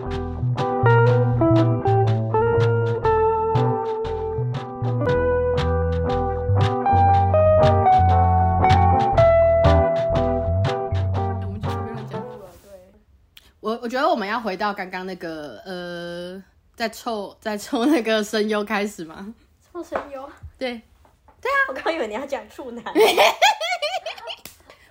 [0.00, 0.06] 我
[11.50, 12.22] 们就随便乱讲。
[12.62, 12.70] 对，
[13.60, 16.42] 我我觉得我们要回到刚刚那个呃，
[16.76, 19.34] 在凑在抽那个声优开始嘛。
[19.72, 20.30] 臭声优。
[20.58, 20.80] 对，
[21.40, 22.84] 对啊我刚以为你要讲处男，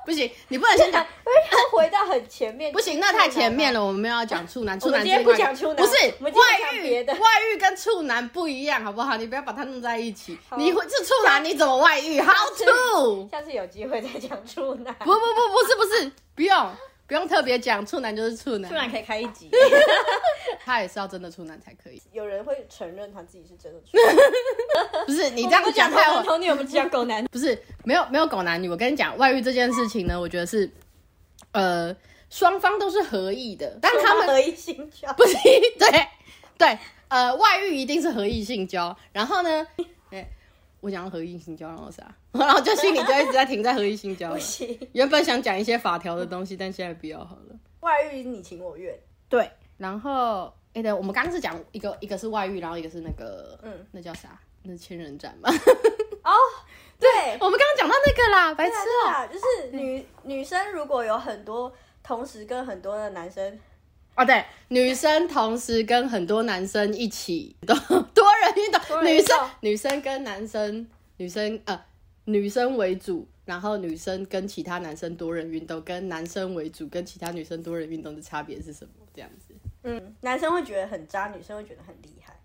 [0.08, 2.72] 不行，你不能先讲， 因为要回到很前面。
[2.74, 3.86] 不行，那太前面了。
[3.86, 6.42] 我们没有要讲处男， 处男不讲处男不是外
[6.76, 9.18] 遇，外遇跟处男不一样，好不好？
[9.18, 10.38] 你不要把它弄在一起。
[10.56, 13.28] 你会是处男，你怎么外遇？How to？
[13.30, 14.94] 下次有机会再讲处男。
[15.00, 16.72] 不不不，不是不是，不用
[17.06, 19.50] 不用特别讲，处男就是处男，处男可以开一集。
[20.68, 22.02] 他也是要真的处男才可以。
[22.12, 24.16] 有人会承认他自己是真的处男。
[25.08, 27.24] 不是你你这样讲太男同女，我们只讲狗男。
[27.32, 30.70] 不是没有没有狗男女，我跟你讲，外遇这件事情呢，我觉得是
[31.54, 31.96] 呃
[32.30, 35.14] 双方都是合意的，但他们合意性交。
[35.14, 35.38] 不是
[35.80, 36.08] 对
[36.58, 39.66] 对呃外遇一定是合意性交，然后呢，
[40.12, 40.30] 哎、
[40.82, 44.40] 我讲到合意性交然后啥，然后就心里就一直在停在合意性交不。
[44.40, 47.56] 行，原本想讲一些法条的东西，但现在不要好了。
[47.80, 48.94] 外遇你情我愿。
[49.30, 54.40] 对，然后哎、对，我们刚刚是讲一个一个是外遇，然后一个是那个嗯，那叫啥？
[54.64, 55.50] 那是千人斩吧？
[56.24, 56.32] 哦，
[57.00, 58.76] 对，我们刚刚讲到那个啦，白痴
[59.08, 63.60] 啊，啊就是女女生如果有很多同时跟很多的男生，
[64.16, 67.76] 哦，对，女生同时跟很多男生一起 多
[68.14, 70.86] 多人运动，女生女生跟男生
[71.18, 71.82] 女生呃
[72.26, 78.92] 女生为主，然后女生跟其他男生多人运动，跟男生为主跟其他女生多人运动的差别是什么？
[79.14, 79.47] 这样子。
[79.88, 82.36] 嗯，男生会觉得很渣，女生会觉得很厉害。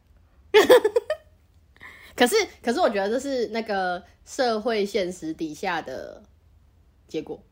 [2.14, 6.22] 可是可是我觉得这是那个社会现实底下的
[7.08, 7.42] 结果。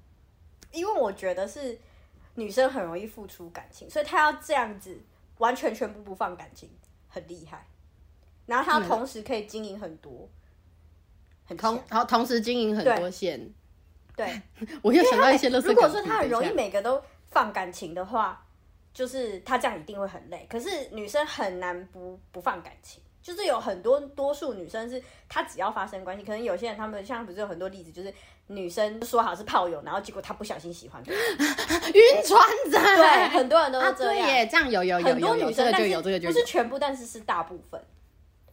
[0.70, 1.76] 因为我觉得是
[2.36, 4.96] 女生很容易付出感情，所以她要这样子
[5.38, 6.70] 完全全部不放感情，
[7.08, 7.66] 很厉害。
[8.46, 10.28] 然后她要同时可以经营很多，
[11.46, 11.84] 很同强。
[11.88, 13.52] 然后同时经营很多线，
[14.14, 14.40] 对，
[14.82, 18.46] 我又想到一些乐色如果说她很容易每个都放感情的话，
[18.92, 20.46] 就是她这样一定会很累。
[20.50, 23.02] 可是女生很难不不放感情。
[23.22, 28.12] 就是有很多多数女生是她只要发生关系，可能有些人他们像不是有很多例子，就是
[28.46, 31.22] 女生说好是炮友，然后结果她不小心喜欢别人，
[31.92, 32.42] 晕船
[32.72, 33.94] 仔，对，很多人都这样。
[33.94, 36.44] 对耶，这样有有有很多有有女生，但这个就有，这个就有不是。
[36.46, 37.78] 全部，但是是大部分。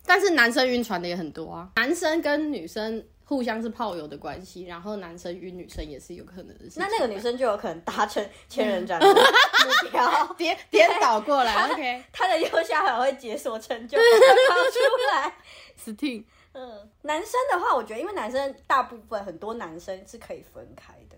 [0.05, 6.81] 但是男生晕船的也很多啊，男生跟女生互相是炮友的关系，然后男生晕女生也是有可能的事情。
[6.81, 12.03] 那那个女生就有可能达成千人斩的 目标，颠颠倒过来，OK。
[12.13, 14.79] 她的右下角会解锁成就，跑出
[15.11, 15.35] 来。
[15.77, 16.23] Steam
[16.53, 21.17] 嗯，男生的话，我觉得，因为男生大部分很多男生是可以分开的，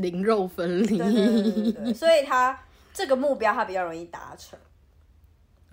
[0.00, 0.96] 灵肉分离。
[0.96, 2.64] 对对对对对，所以他
[2.94, 4.56] 这个目标他比较容易达成。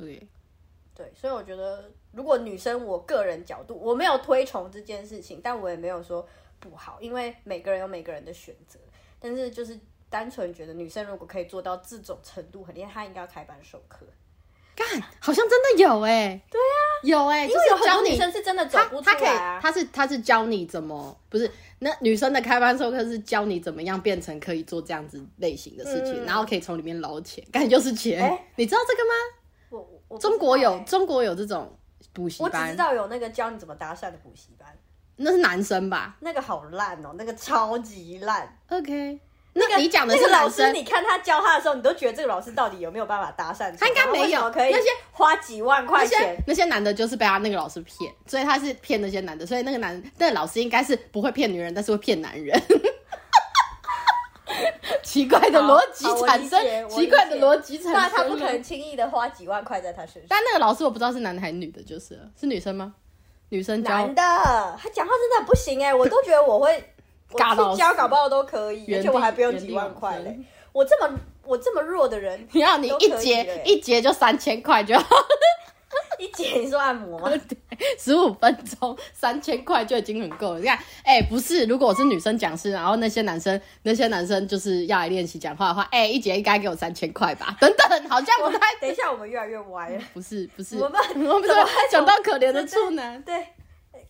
[0.01, 0.27] OK，
[0.95, 6.25] 对，所以我觉得，如果女生，我个人角度，我没有推崇这件事情，但我也没有说
[6.61, 8.79] 不好，因为每个人有每个人的选择。
[9.19, 9.77] 但是就是
[10.09, 14.05] 单纯觉得女生如果可以做到这种程度很厉害，她应该要开班授课，
[14.75, 14.87] 干，
[15.19, 16.41] 好像真的有哎。
[16.49, 19.59] 对啊，有哎，就因为有很多女生是真的走他不出他可以来，啊。
[19.61, 28.23] 他是他是教你怎么不是那女生的开班授课是教你怎么样变成可以做这样子类型的事情，嗯然后可以从里面捞钱，感觉就是钱。
[28.23, 29.85] 哎你知道这个吗？
[30.07, 31.75] 我中国有中国有这种
[32.13, 34.67] 补习班我只知，道有那个教你怎么搭讪的补习班，
[35.17, 38.57] 那是男生吧那个好烂哦，那个超级烂。
[38.69, 39.19] ？OK，
[39.53, 43.73] 那个你讲的是老师，你看他教他的时候，你都觉得这个老师到底有没有办法搭讪？
[43.77, 46.37] 他应该没有可以那些花几万块钱。
[46.45, 52.61] 那些男的就是被他那个老师骗，所以他是骗那些男的，所以那个男那个老师应该是不会骗女人，但是会骗男人。
[55.03, 57.93] 奇怪的逻辑产生，奇怪的逻辑产生。
[57.93, 60.23] 那他不可能轻易的花几万块在他身上。
[60.29, 62.93] 但那个老师我不知道是男的还是女的，就是是女生吗？
[63.49, 64.21] 女生教男的，
[64.81, 66.83] 他讲话真的不行哎、我都觉得我会，
[67.31, 67.37] 我
[67.71, 70.39] 去教搞不好都可以，而且我还不用几万块嘞。
[70.73, 75.05] 我这么我这么弱的人， 你要你一节一节就三千块就好，
[76.65, 77.31] 你说按摩吗？
[77.99, 80.59] 十五分钟三千块就已经很够了。
[80.59, 87.55] 你看，哎、不是，如果我是女生讲师，然后那些男生那些男生就是要来练习讲话的话，哎、一节应该给我三千块吧？
[87.61, 90.01] 等等，好像不太等一下，我们越来越歪了。
[90.13, 93.21] 不 是不是，我们我们怎么会讲到可怜的处男。
[93.23, 93.47] 对，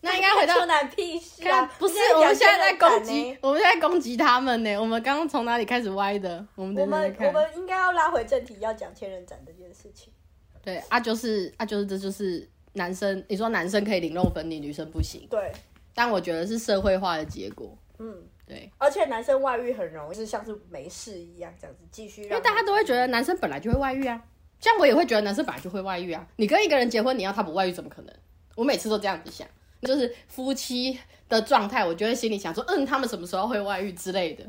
[0.00, 1.68] 那应该回到处男屁事啊！
[1.78, 4.76] 不是，我们现在在攻讲击，我们现在攻击他们呢。
[4.76, 6.46] 我们刚刚从哪里开始歪的？
[6.54, 6.76] 我们。
[6.76, 10.12] 我们我们应该要拉回正题，要讲千人斩这件事情。
[10.66, 15.52] 对啊，就是啊，就是这就是男生，你说男生可以零肉分离，女生不行，对，
[15.94, 17.78] 但我觉得是社会化的结果。
[18.00, 18.12] 嗯，
[18.44, 22.24] 对，而且男生外遇很容易，就是像是没事一样这样子继续。
[22.24, 24.20] 因为大家都会觉得男生本来就会外遇啊，
[24.58, 26.26] 这样我也会觉得男生本来就会外遇啊。
[26.34, 28.12] 你跟一个人结婚，你要他不外遇怎么可能？
[28.56, 29.46] 我每次都这样子想，
[29.82, 30.98] 就是夫妻
[31.28, 34.42] 的状态，我就会心里想说，嗯，他们什么时候会外遇之类的，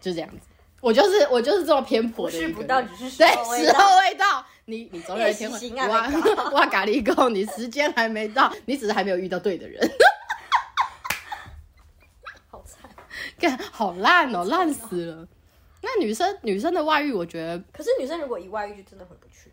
[0.00, 0.48] 就这样子。
[0.80, 6.06] 我就是我就是这么偏颇的一个人，不是不到只是时候未到，你你总有一天会哇
[6.50, 9.90] 哇咖喱够，你时间还没到，你只是还没有遇到对的人。
[12.48, 12.90] 好惨。
[13.38, 15.26] 干好烂哦，烂死了。
[15.80, 19.50] 那女生女生的外遇，我觉得可是女生如果一外遇，就真的回不去。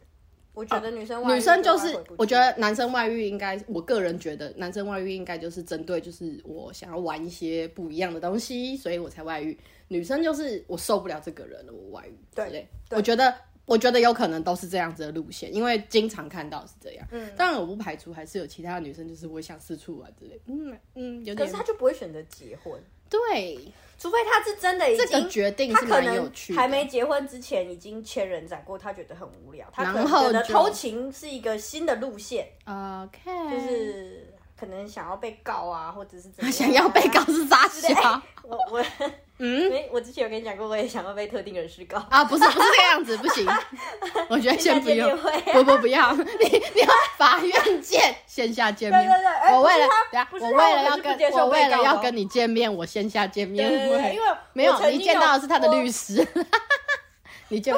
[0.53, 9.57] 我觉得女生外遇女生就是我觉得男生外遇应该，我个人觉得男生外遇应该就是针对就是我想要玩一些不一样的东西，所以我才外遇。
[9.87, 12.67] 女生就是我受不了这个人了，我外遇之对类。
[12.89, 13.33] 对我觉得
[13.65, 17.07] 我觉得有可能都是这样子的路线，因为经常看到是这样。
[17.11, 20.39] 嗯当然我不排除还是有其他的女生，就是我想四处玩之类。
[20.45, 22.79] 嗯嗯，有点可是她就不会选择结婚，
[23.09, 26.61] 对除非她是真的已这经个决定他可是蛮有能趣的。
[26.61, 37.19] 还没结婚之前已经千人斩过，他觉得很无聊，他可能觉得偷情是一个新的路线，OK，就是可能想要被告啊，或者是怎么样啊想要被告。
[37.25, 38.21] 是傻对笑。
[38.43, 38.85] 我我
[39.37, 41.97] 嗯没，我之前有跟你讲过，我也想要被特定人士告。
[42.09, 43.45] 啊，不是不是这个样子，不行。
[44.29, 45.17] 我觉得先不用
[45.51, 46.23] 不不不要，你
[46.73, 46.87] 你要
[47.17, 49.01] 法院见，线下见面。
[49.01, 49.87] 对对对哎我为了
[50.39, 56.25] 我为了要跟我为了要跟你见面，我线下见面会因为没有你见到的是他的律师，
[57.49, 57.77] 你就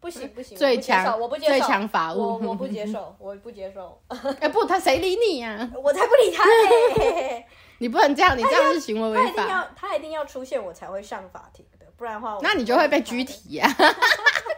[0.00, 3.98] 不行不行，最强我不接受最强法务我我不接受，我不接受，
[4.40, 5.68] 哎不，他谁理你呀？
[5.82, 7.46] 我才不理他嘞！
[7.78, 13.24] 你不能这样，你这样是行为违法，他一定要他一定要出现，我才会上法庭的，不然的话我，那你就会被拘。
[13.24, 13.68] 提呀。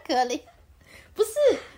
[0.07, 0.41] 可怜，
[1.15, 1.31] 不是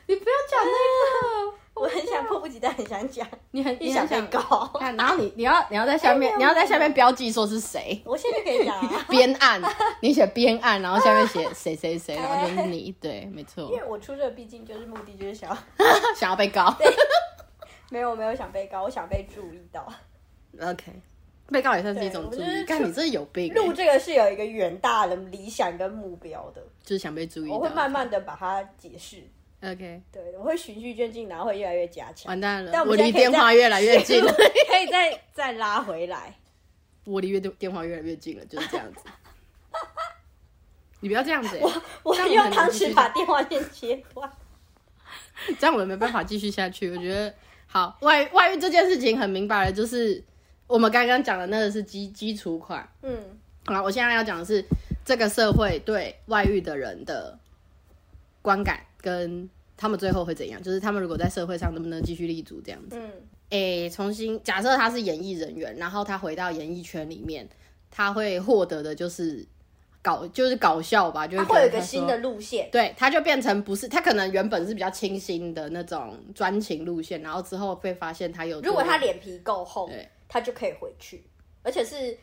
[0.07, 4.71] 你不要讲那个，我很想迫不及待，很想讲，你很你想被告。
[4.79, 8.01] 看，然后你你要你要在下面哎你要在下面标记说是谁。
[8.07, 9.61] 我现在就可以讲啊，编案，
[10.01, 13.65] 你写编案，然后下面写 谁谁谁，然后就是你，对，没错。
[13.65, 15.57] 因，为我出这个毕竟就是目的就是想要，
[16.17, 16.75] 想要被告。
[17.91, 19.87] 没有没有想被告，我想被注意到。
[20.59, 20.93] ，OK，
[21.53, 29.23] 被告也算是一种注意，对我就是看你这有病欸，录这个是有一个远大的理想跟目标的，就是想被注意，我会慢慢的把它解释。
[29.63, 36.35] ，OK，对，我会循序渐进，然后会越来越加强，完蛋了但，我我离电话越来越近了， 可以再再拉回来。
[37.05, 39.01] 我离越电话越来越近了，就是这样子。
[41.01, 44.31] 你不要这样子欸，我我用汤匙把电话线切断。
[45.59, 46.89] 这样我们没办法继续下去。
[46.91, 47.35] 我觉得
[47.67, 50.23] 好外外遇这件事情很明白了，就是
[50.67, 52.89] 我们刚刚讲的那个是基基础款。
[53.03, 53.19] 嗯，
[53.67, 54.65] 好，我现在要讲的是
[55.05, 57.39] 这个社会对外遇的人的
[58.41, 62.97] 观感，跟他们最后会怎样，就是他们如果在社会上能不能继续立足这样子。
[62.97, 63.11] 嗯，
[63.51, 67.47] 诶、重新假设他是演艺人员，然后他回到演艺圈里面，
[67.91, 69.45] 他会获得的就是
[70.01, 72.69] 搞，就是搞笑吧，就是他说会有一个新的路线。
[72.73, 81.23] 对，他就变成不是他可能原本是比较清新的那种专情路线，然后之后被发现他有如果他做脸皮够厚对，他就可以回去，
[81.63, 82.19] 而且是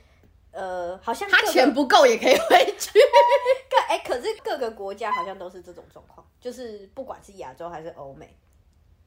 [0.51, 3.00] 呃，好像他钱不够也可以回去。
[3.69, 8.35] 各哎、可是各个国家好像都是这种状况，就是不管是亚洲还是欧美，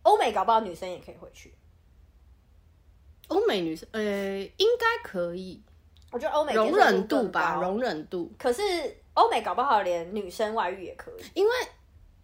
[0.02, 1.52] 欧美搞不好女生也可以回去。
[3.26, 5.60] 欧美女生呃应该可以
[6.12, 8.62] 我觉得欧美容忍度吧，容忍度，可是
[9.14, 11.24] 欧美搞不好连女生外遇也可以。
[11.34, 11.52] 因为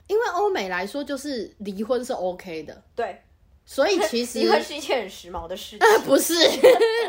[0.06, 3.20] 因为欧美来说就是离婚是 OK 的，对，
[3.70, 6.32] 所以 其实离婚是一件很时髦的事情，不是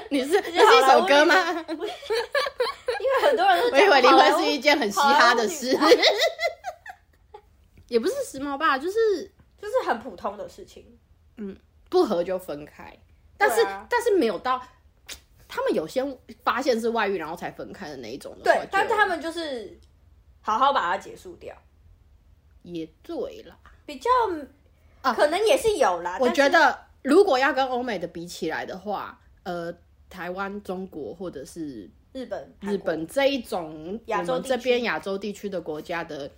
[0.10, 1.34] 你是是那是一首歌吗？
[1.72, 5.72] 因为很多人都我以为离婚是一件很嘻哈的事
[7.88, 9.24] 也不是时髦吧，就是
[9.58, 10.86] 就是很普通的事情。
[11.38, 11.56] 嗯
[11.90, 12.94] 不合就分开，
[13.38, 14.62] 但是、啊但是没有到
[15.48, 16.06] 他们有些
[16.44, 19.80] 发现是外遇然后才分开的那一种的，对但是他们就是
[20.42, 21.56] 好好把它结束掉，
[22.64, 23.58] 也对啦。
[23.86, 24.10] 比较
[25.02, 26.18] 啊可能也是有啦。
[26.20, 29.74] 我觉得如果要跟欧美的比起来的话，呃，
[30.10, 36.30] 台湾、中国或者是日本、日本这一种亚洲这边亚洲地区的国家的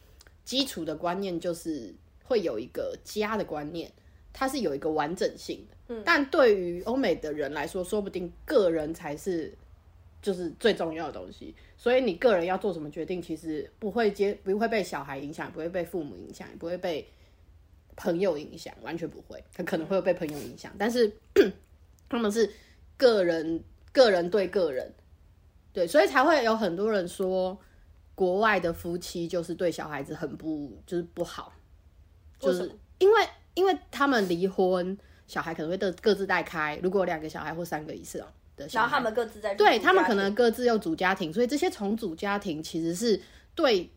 [0.43, 3.91] 基础的观念，就是会有一个家的观念，
[4.33, 5.75] 它是有一个完整性的。
[5.89, 9.53] 嗯但对于欧美的人来说，说不定个人才是
[10.21, 11.53] 就是最重要的东西。
[11.75, 17.05] 所以你个人要做什么决定，其实不会接不会被小孩影响，不会被父母影响，也不会被
[17.95, 19.43] 朋友影响，完全不会。
[19.53, 21.11] 他可能会被朋友影响，但是
[22.09, 22.49] 他们是
[22.97, 24.93] 个人个人对个人，
[25.73, 27.57] 对，所以才会有很多人说，
[28.15, 31.53] 国外的夫妻就是对小孩子很不就是不好，
[32.39, 43.21] 就是因为因为他们离婚，小孩可能会各各自带开，如果两个小孩或三个以上的小孩，然后他们各自在对他们可能各自又组家庭，所以这些重组家庭其实是
[43.55, 43.89] 对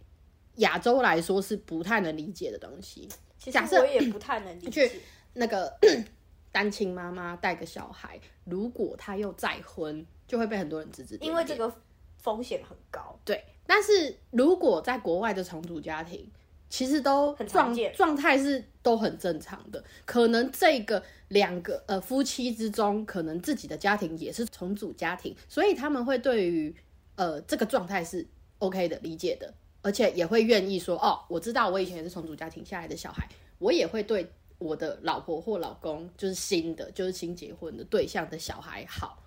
[0.57, 3.09] 亚洲来说是不太能理解的东西。
[3.45, 4.93] 其实假设我也不太能理去解。
[5.35, 5.71] 那个
[6.51, 11.31] 单亲妈妈带个小孩，如果她又再婚，就会被很多人指指点点。
[11.31, 11.71] 因为这个
[12.17, 13.19] 风险很高。
[13.23, 16.27] 对，但是如果在国外的重组家庭，
[16.71, 19.85] 其实都状很常见状态是都很正常的。
[20.07, 26.75] 可能这个两个呃夫妻之中，可能自己的家庭也是重组家庭，所以他们会对于
[27.17, 28.27] 呃这个状态是
[28.59, 29.53] OK 的、理解的，
[29.85, 34.27] 而且也会愿意说哦，我知道我以前也是重组家庭下来的小孩，我也会对
[34.59, 39.21] 我的老婆或老公，就是新的，就是新结婚的对象的小孩好。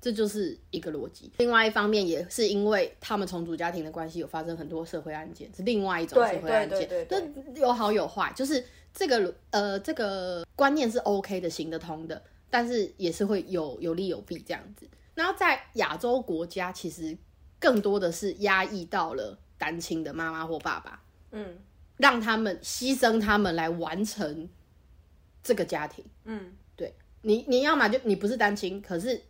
[0.00, 1.30] 这就是一个逻辑。
[1.38, 6.80] 另外一方面，也是因为他们重组家庭的关系，有发生很多社会案件，是另外一种社会案件。
[6.88, 14.88] 对对对那有好有坏，就是这个呃这个观念是 OK 的，行得通的，但是也是会有有利有弊这样子。
[15.14, 17.16] 然后在亚洲国家，其实
[17.60, 21.00] 更多的是压抑到了单亲的妈妈或爸爸，
[21.30, 21.56] 嗯。
[21.98, 24.48] 让他们牺牲他们来完成
[25.40, 26.04] 这个家庭。
[26.24, 29.22] 嗯，对你你要么就你不是单亲，可是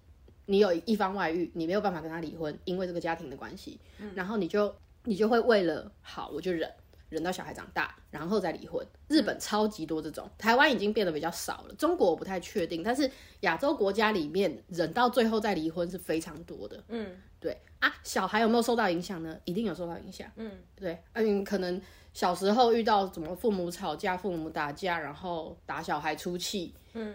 [0.46, 3.78] 你有一方外遇，你没有办法跟他离婚，因为这个家庭的关系，
[4.14, 4.74] 然后你就
[5.04, 6.72] 你就会为了好我就忍
[7.12, 8.84] 忍到小孩长大，然后再离婚。
[9.06, 13.08] 日本超级多这种，台湾已经变得比较少了，中国我不太确定，但是
[13.40, 16.82] 亚洲国家里面忍到最后再离婚是非常多的。
[16.88, 19.36] 嗯对啊，小孩有没有受到影响呢？
[19.44, 20.30] 一定有受到影响。
[20.36, 21.78] 嗯，对，嗯，可能
[22.14, 27.14] 小时候遇到怎么父母吵架、父母打架，然后打小孩出气，嗯，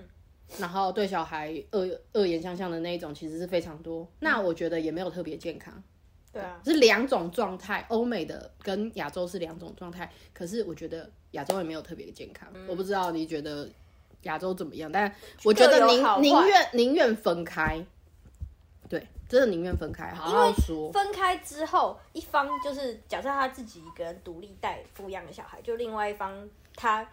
[0.59, 4.05] 然后对小孩恶恶言相向的那一种，其实是非常多。
[4.19, 5.81] 那我觉得也没有特别健康，
[6.37, 10.11] 对啊，是两种状态，欧美的跟亚洲是两种状态。
[10.33, 13.69] 可是我觉得亚洲也没有特别健康，我不知道你觉得
[14.23, 15.11] 亚洲怎么样，但
[15.43, 17.83] 我觉得宁宁愿宁愿分开，
[18.87, 20.91] 对，真的宁愿分开，好好说。
[20.91, 27.07] 分开之后，一方就是假设他自己一个人独立带抚养的小孩，就另外一方他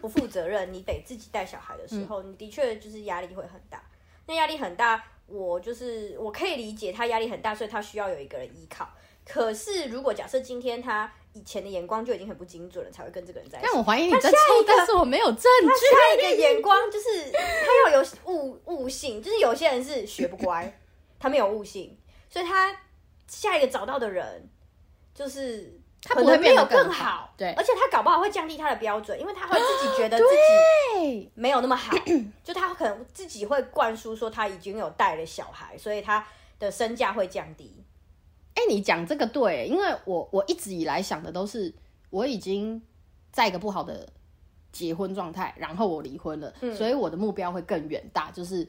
[0.00, 3.82] 不负责任，你得自己带小孩的时候，你的确就是压力会很大。
[4.26, 8.88] 那压力很大，我就是我可以理解他压力很大，所以他需要有一个人依靠。
[9.26, 13.66] 可是如果假设今天他以前的眼光就已经很不精准了，才会跟这个人在一起。
[13.66, 15.66] 但我怀疑你在下抽一，个但是我没有证据。
[15.66, 20.78] 他下一个眼光就是他要有悟悟性，就是有些人是学不乖，
[21.18, 22.76] 他没有悟性，所以他
[23.26, 24.48] 下一个找到的人
[25.14, 31.96] 就是他不会没有变得更更好对而且他搞不好会降低他的标准，因为他会自己觉得自己对，没有那么好，
[32.44, 36.24] 就他可能自己会灌输说他已经有带了小孩，所以他
[36.58, 37.82] 的身价会降低。
[38.54, 41.74] 哎、你讲这个对，因为我我一直以来想的都是
[42.10, 42.80] 我已经
[43.32, 44.06] 在一个不好的
[44.70, 48.66] 结婚状态，然后我离婚了，所以我的目标会更远大，就是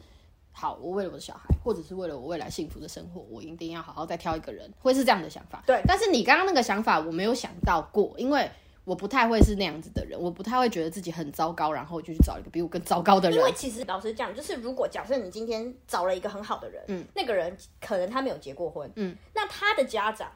[0.58, 5.62] 好，我为了我的小孩，或者是为了我未来幸福的生活，我一定要好好再挑一个人，会是这样的想法。
[5.68, 8.50] 对但是你刚刚那个想法我没有想到过，因为
[8.86, 13.44] 我不太会是那样子的人，我不太会觉得自己很糟糕，然后就去找一个比我更糟糕的人因。
[13.44, 20.32] 为其实老实讲，就是如果假设你今天找了一个很好的人，嗯，那个人可能他没有结过婚，嗯，那他的家长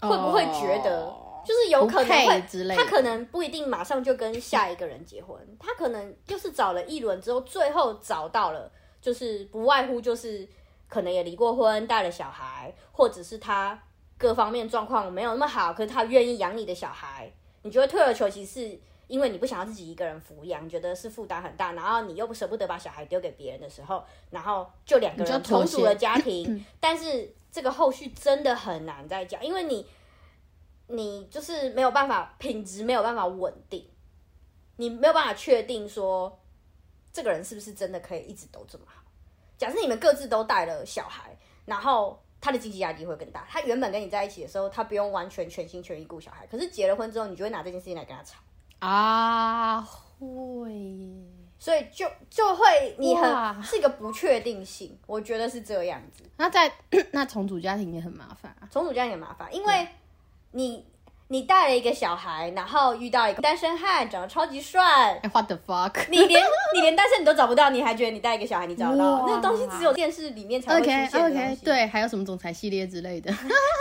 [0.00, 8.70] 会不会觉得，哦就是有可能会之类的他可能不一定马上就跟下一个人结婚，他可能就是找了一轮之后，最后找到了，
[9.00, 10.48] 就是不外乎就是
[10.88, 13.80] 可能也离过婚，带了小孩，或者是他
[14.18, 18.80] 各方面状况没有那么好，可是他愿意养你的小孩，你就会退而求其次。
[19.06, 29.84] 因为你不想要自己一个人抚养，觉得是负担很大，然后你又不舍不得把小孩丢给别人的时候，然后就两个人重组了家庭， 但是这个后续真的很难再讲，因为你
[30.86, 33.84] 你就是没有办法品质没有办法稳定，
[34.76, 36.38] 你没有办法确定说
[37.12, 39.02] 这个人是不是真的可以一直都这么好。
[39.58, 41.36] 假设你们各自都带了小孩，
[41.66, 43.46] 然后他的经济压力会更大。
[43.50, 48.38] 他原本跟你在一起的时候，他不用完全全心全意顾小孩，可是结了婚之后，你就会拿这件事情来跟他吵，
[48.78, 51.26] 啊，会耶。
[51.58, 56.24] 所以就就会你很是一个不确定性，我觉得是这样子。
[56.38, 56.72] 那在
[57.12, 58.66] 那重组家庭也很麻烦啊。
[58.70, 59.86] 重组家庭也麻烦，因为
[60.52, 60.89] 你
[61.32, 65.94] 你带了一个小孩，然后遇到一个单身汉，长得超级帅，哎 What the fuck？
[66.08, 66.42] 你连
[66.74, 69.24] 你连单身你都找不到，你还觉得你带一个小孩你找得到？
[69.28, 73.32] 那个东西只有电视里面才会出 OK 现的东 OK，西。，对，还有什么总裁系列之类的，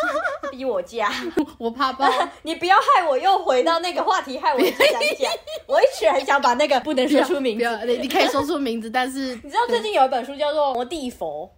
[0.52, 1.12] 逼我嫁，
[1.58, 2.08] 我怕爆。
[2.44, 5.32] 你不要害我又回到那个话题，害我一直想讲。
[5.66, 7.80] 我一直很想把那个不能说出名字。
[7.88, 11.52] 你你可以说出名字，但是你知道最近有一本书叫做《魔地佛》，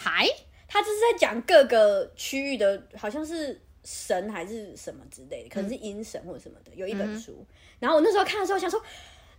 [0.00, 0.28] 还
[0.68, 3.60] 他就是在讲各个区域的，好像是
[3.90, 7.42] 神还是什么之类的，可能是阴神或者什么的，有一本书。
[7.78, 8.78] 然后我那时候看的时候想说，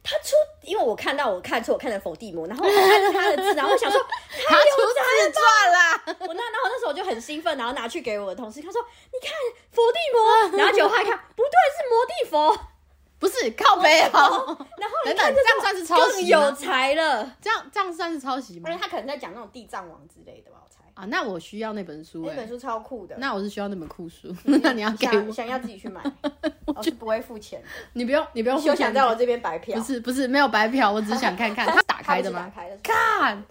[0.01, 4.01] 他出，因为我看到我看错，我看成否地魔，然后我看着他的字，然后我想说，
[4.48, 6.03] 他出自传啦。
[6.22, 8.82] 我那然后那时候我就很兴奋，然后拿去给我的同事，他说
[9.13, 9.32] ：“你看
[9.70, 10.58] 佛地魔。
[10.58, 12.65] ”然后结果他一看，不对，是魔地佛。
[13.20, 14.10] 不是靠背哦。
[14.79, 16.51] 然后等等，你看这样算是抄袭更有？
[16.53, 17.36] 才了。
[17.41, 18.74] 这样这样算是抄袭吗而？
[18.74, 20.60] 且他可能在讲那种地藏王之类的吧。
[21.00, 26.03] 啊，那我需要那本书哎、那本书超酷的，那我是需要那本酷书， 那你要给我，想想要自己去买，
[26.68, 27.68] 我是不会付钱的。
[27.94, 29.77] 你不用你不用休付钱想在我这边白嫖。
[29.79, 32.51] 不是不是没有白嫖，我只是想看看 它打开的吗？
[32.84, 33.41] 看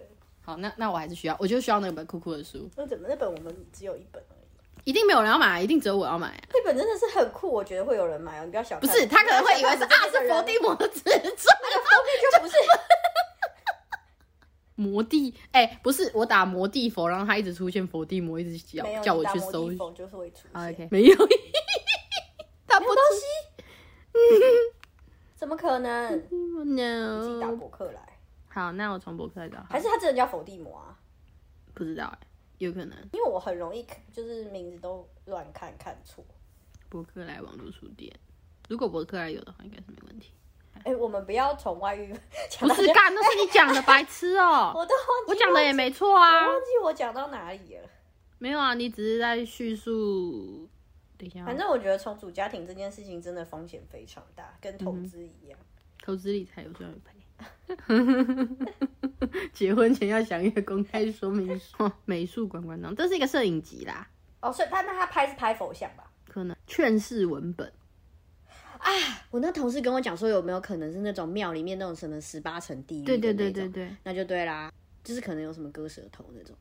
[0.45, 4.35] 好，那那我还是需要，我就需要那本酷酷的书，那怎么那本我们只有一本而
[4.85, 4.91] 已？
[4.91, 6.41] 一定没有人要买，一定只有我要买、啊。
[6.53, 8.45] 那本真的是很酷，我觉得会有人买哦。
[8.45, 11.19] 你不要小看，不是，他可能会以为是啊是伏地魔，魔的自传。
[11.21, 12.55] 那就不是。
[14.79, 20.87] 魔地，哎、不是我打魔地佛，然后他一直出现佛地魔，一直叫叫我去搜就是会出啊现。
[20.87, 21.17] OK，没有，
[22.65, 23.25] 打不东西，
[25.35, 26.09] 怎么可能？
[26.31, 27.51] 出自己打。
[27.51, 29.61] 博客来，好，那我从博客来找。
[29.69, 30.97] 还是他真的叫佛地魔啊？
[31.75, 32.27] 不知道哎、
[32.59, 32.97] 有可能。
[33.13, 36.25] 因为我很容易就是名字都乱看看错。
[36.89, 38.15] 博客来网络书店，
[38.69, 40.31] 如果博客来有的话，应该是没问题。
[40.85, 42.13] 哎、我们不要从外遇
[42.61, 46.47] 不是干，那是你讲的，白痴哦、 我都忘记我讲的也没错我啊。
[46.47, 47.89] 忘记我讲到哪里了。
[48.39, 50.69] 没有啊，你只是在叙述。
[51.17, 55.59] 等一下啊，反正我觉得重组家庭这件事情真的风险非常大，跟投资一样。
[56.03, 57.19] 投资理财有赚有赔。
[59.53, 61.91] 结婚前要详阅公开说明书。
[62.05, 64.09] 美术馆馆长，这是一个摄影集啦，
[64.41, 66.05] 哦，所以他那他拍是拍佛像吧？
[66.27, 67.73] 可能劝世文本。
[69.31, 73.05] 我那同事跟我讲说，有没有可能是那种庙里面那种什么十八层地狱？
[73.05, 74.73] 对对对对，对，那就对啦，
[75.05, 76.57] 就是可能有什么割舌头那种。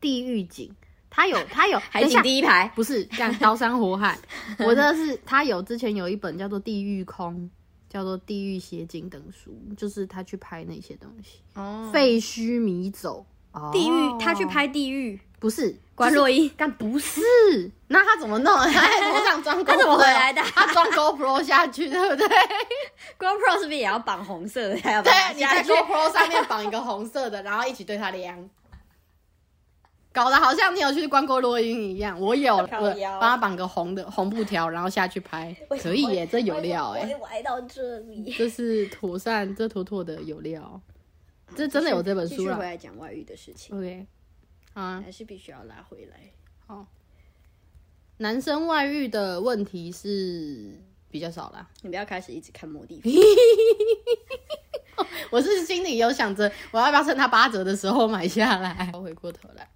[0.00, 0.70] 地狱景，
[1.10, 4.18] 他有 他有海景第一排，不是干刀山火海，
[4.60, 7.34] 我的是他有之前有一本叫做《地狱空》，
[7.88, 13.26] 叫做《地狱邪经》等书，就是他去拍那些东西，哦，废墟迷走。
[13.52, 13.70] 哦。
[13.72, 17.20] 地狱，他去拍地狱，不是关洛伊，但不是？
[17.88, 18.54] 那他怎么弄？
[18.56, 22.28] 他在头上装 GoPro，他怎么回来的他装 GoPro 下去，对不对？
[23.18, 24.76] GoPro 是不是也要绑红色的？
[24.76, 28.48] 对你在 GoPro 上面绑一个红色的，然后一起对他量，
[30.12, 32.20] 搞得好像你有去关过落音一样。
[32.20, 37.00] 我有，我帮他绑个红的红布条，然后下去拍，可以耶，这有料哎。
[37.00, 38.32] 我会歪到这里。
[38.36, 40.80] 这是妥善，这妥妥的有料，
[41.56, 42.62] 这真的有这本继续回。
[42.64, 44.19] 来讲外遇的事情，OK，好
[44.74, 46.30] 啊，还是必须要拉回来。
[46.66, 46.86] 好
[48.18, 50.78] 男生外遇的问题是
[51.10, 51.68] 比较少啦。
[51.82, 53.00] 你不要开始一直看摩的，
[55.30, 58.92] 我是心里有想着，我要不要趁他八折的时候买下来？
[58.92, 59.68] 回过头来，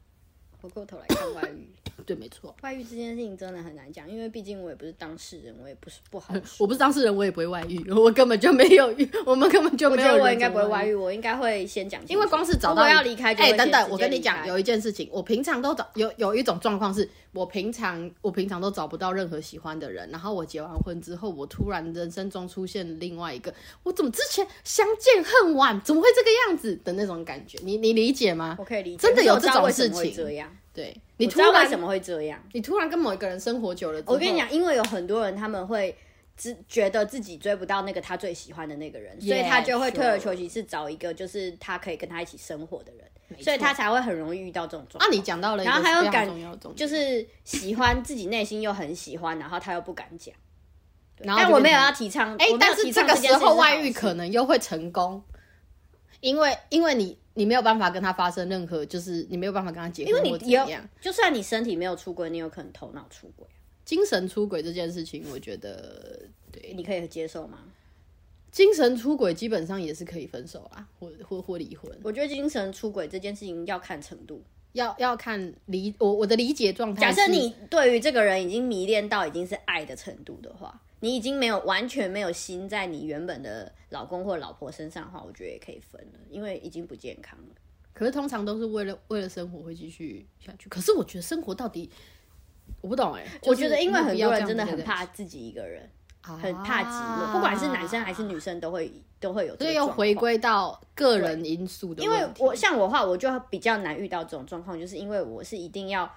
[0.61, 1.69] 回过头来看外遇。
[2.07, 6.67] 对，没错，外遇这件事情真的很难讲，因为毕竟我也不是当事人，我也不是不好我。
[6.67, 10.09] 不是当事人，我也不会外遇，我根本就没有遇，我们根本就我没有。
[10.09, 27.59] 觉得我应该不会外遇，，我应该会先讲因为光是找到如果一要离开就哎、等等，我跟你讲，有一件事情，我平常都找有有一种状况是，我平常我平常都找不到任何喜欢的人，然后我结完婚之后，我突然人生中出现另外一个，我怎么之前相见恨晚，怎么会这个样子的那种感觉？
[27.63, 28.57] 你你理解吗？
[28.59, 32.43] 我可以理解，真的有这种事情这样，对你突然为什么会这样。
[32.53, 35.97] 你突然跟某一个人生活久了我跟你讲，因为有很多人他们会
[36.37, 45.17] 只觉得自己追不到那个他最喜欢的那个人，所以他就会退而求其次找一个就是他可以跟他一起生活的人，所以他才会很容易遇到这种状啊，况。
[45.17, 50.35] 你讲到了然后还有非常感重要的重点，就是喜欢自己内心又很喜欢，然后他又不敢讲。
[51.19, 55.23] 然后但我没有要提倡，哎、但是这个时候外遇可能又会成功，
[56.19, 63.47] 因为因为你你没有办法跟他发生任何，就是你没有办法跟他结婚，因为你就算你身体没有出轨，你有可能头脑出轨，
[63.85, 67.59] 精神出轨这件事情，我觉得对你可以接受吗？
[68.51, 74.43] 精神出轨基本上也是可以分手啦，或或或离婚，我觉得精神出轨这件事情要看程度。
[74.75, 77.01] 要要看理我我的理解状态。
[77.01, 87.55] 假设你对于这个人已经迷恋到已经是爱的程度的话，你已经没有完全没有心在你原本的老公或老婆身上的话，我觉得也可以分了，因为已经不健康了。
[87.93, 90.69] 可是通常都是为了为了生活会继续下去。
[90.69, 91.89] 可是我觉得生活到底，
[92.81, 95.89] 我不懂哎、我觉得因为很多人真的很怕自己一个人，啊
[96.33, 99.87] 很怕寂寞，不管是男生还是女生都会都会有这所以又。
[99.87, 102.27] 回归到个人因素的因为。
[102.39, 106.11] 我像我的话，我就比较难遇到这种状况，就是因为我是一定要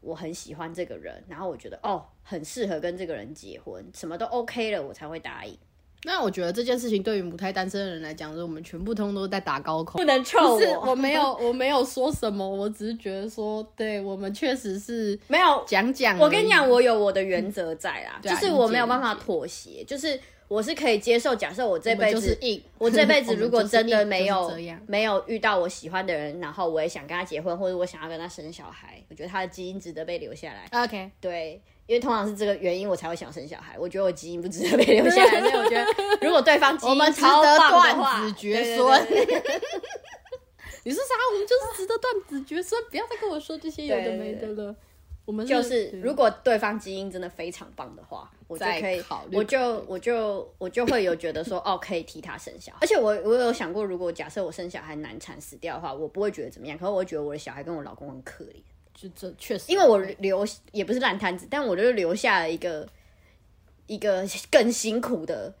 [0.00, 5.56] 我很喜欢这个人，然后我觉得哦很适合跟这个人结婚，什么都 OK 了，我才会答应。
[6.04, 9.98] 那我觉得这件事情对于母胎单身的人来讲，是我们全部通都在打高空。
[9.98, 16.16] 不能臭不是，我没有， 我没有说什么，我只是觉得说，对我们确实是没有讲讲。
[16.18, 21.34] 我跟你讲，，我有我的原则在啦，就是我没有办法妥协，就是我是可以接受。
[21.34, 24.52] 假设我这辈子我是硬，我这辈子 如果真的没有
[24.86, 30.84] 没有遇到我喜欢的人，然后我也想跟他结婚，或者我想要跟他生小孩，我觉得他的基因值得被留下来。
[30.84, 33.76] OK，对，因为通常是这个原因我才会想生小孩。
[33.78, 35.86] 我觉得我基因不值得被留下来，所以我觉得
[36.20, 39.06] 如果对方基因我们值超得棒的话， 断子绝孙
[40.84, 41.14] 你说啥？
[41.32, 44.74] 我们就是值得断子绝孙，不要再跟我说这些有的没的了。
[45.24, 52.78] 我们就是如果对方基因真的非常棒的话，我就可以考虑我就我就我就会有觉得说，哦，可以替他生小孩。
[52.80, 58.62] 而且我我有想过，如果假设我生小孩难产死掉的话，我不会觉得怎么样，可是我会觉得我的小孩跟我老公很可怜，
[58.98, 62.88] 就这确实，因为我留也不是烂摊子，但我就留下了一个
[63.86, 65.52] 一个更辛苦的，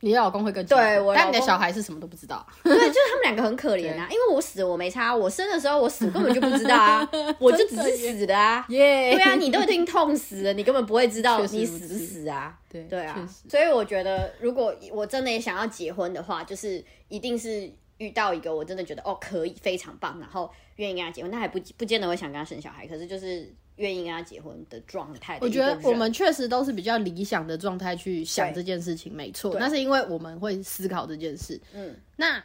[0.00, 2.46] 你的老公会更对辛苦但你的小孩是什么都不知道。
[2.62, 8.64] 对，就是他们两个很可怜啊，因为我死我没差，我生的时候我死根本就不知道啊， 我就只是死的啊。
[8.68, 12.54] 耶对啊，你都已经痛死了，你根本不会知道你死不死啊。
[12.68, 25.60] 对对啊所以我觉得，如果我真的也想要结婚的话，就是一定是遇到一个我真的觉得哦可以非常棒，然后愿意跟他结婚，那还不不见得会想跟他生小孩，可是就是愿意跟他结婚的状态的我觉。
[25.60, 29.56] 得我们确实都是比较理想的状态去想对这件事情，没错。
[29.58, 31.60] 那是因为我们会思考这件事。
[31.72, 32.42] 嗯，那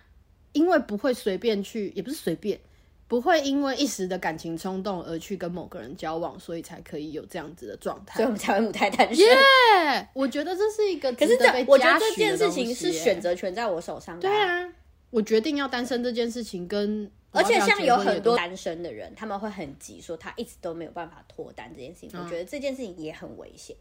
[0.52, 2.60] 因为不会随便去，也不是随便，
[3.08, 8.26] 不会因为一时的感情冲动而去跟某个人交往，所以才可以有这样子的状态所以。
[8.26, 9.26] 我们才会母胎单身。
[9.26, 14.74] 耶，我觉得这是一个可是这，我觉得这件事情是耶选择权在我手上的、对，啊，
[15.14, 22.10] 我决定要单身这件事情跟而且像有很多单身的人，他们会很急，说他一直都没有办法脱单这件事情。
[22.14, 23.76] 嗯我觉得这件事情也很危险。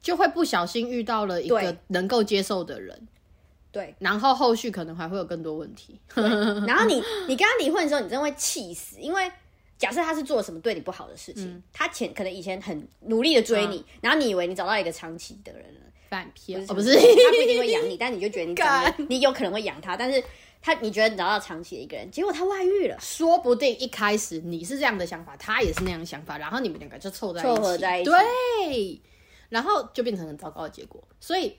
[0.00, 3.08] 就会不小心遇到了一个能够接受的人，
[3.72, 5.98] 对，然后后续可能还会有更多问题。
[6.14, 9.28] 然后你你跟他离婚的时候，你真的会气死，因为
[9.78, 11.62] 假设他是做了什么对你不好的事情，嗯。
[11.72, 16.60] 他前可能以前很努力的追你，然后你以为你找到一个长期的人了，反骗。
[16.62, 20.22] 哦，不不是，他不一定会养你， 但你就觉得你长得你有可能会养他，但是
[20.62, 28.10] 他你觉得你找到长期的一个人，结果他外遇了，说不定一开始你是这样的想法，他也是那样的想法，然后你们两个就凑在一起，凑合在一起。
[28.10, 29.00] 对，
[29.50, 31.06] 然后就变成很糟糕的结果。
[31.20, 31.56] 所以，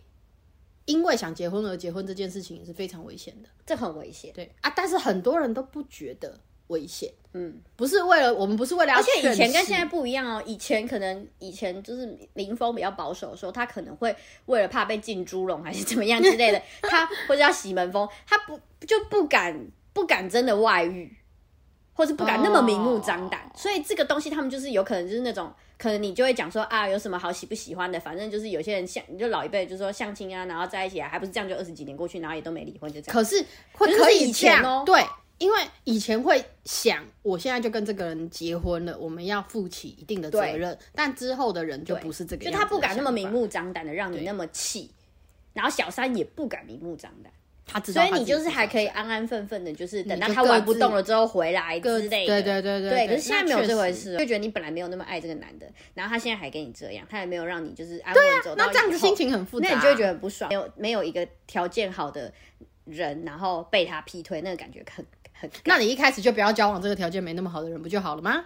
[0.86, 4.32] 因为想结婚而结婚这件事情也是非常危险的，这很危险。
[4.34, 4.52] 对。
[4.62, 14.16] 啊，但是很多人都不觉得危险，嗯，不是为了我们不是为了要而且以前跟现在不一样哦，以前可能以前就是民风比较保守的时候，他可能会
[14.48, 21.16] 为了怕被进猪笼还是怎么样之类的， 他或者要洗门风，他不就不敢不敢真的外遇，
[21.94, 23.42] 或是不敢那么明目张胆。
[23.42, 23.52] 哦。
[23.56, 33.14] 所以这个东西他们就是有可能就是那种，可能你就会讲说啊，有什么好喜不喜欢的，反正就是有些人相就老一辈就说相亲啊，然后在一起啊，还不是这样就二十几年过去，然后也都没离婚，就这样。
[33.14, 34.84] 可是会可是可以以前哦。
[34.86, 35.04] 对，
[35.38, 44.91] 因为以前会想，我现在就跟这个人结婚了，我们要负起一定的责任，但之后的人就不是这个就样子就他不敢那么明，目张胆的让你那么气，
[45.54, 47.32] 然后小三也不敢明目张胆。
[47.69, 52.41] 他知道他所以你就是还可以安安分分的，就是等到他玩不动了之后回来之类的。
[52.41, 54.13] 对对对对对，对可是现在没有这回实。
[54.13, 60.47] 事，就觉得你本来没有那么爱这个男的，然后他现在还跟你这样，他也没有让你就是安稳走到那这样子心情很复杂，那你就会觉得很不爽。
[60.47, 62.34] 没有没有一个条件好的
[62.88, 65.50] 人，然后被他劈腿，那个感觉很很。
[65.65, 68.45] 那你一开始就不要交往这个条件没那么好的人不就好了吗？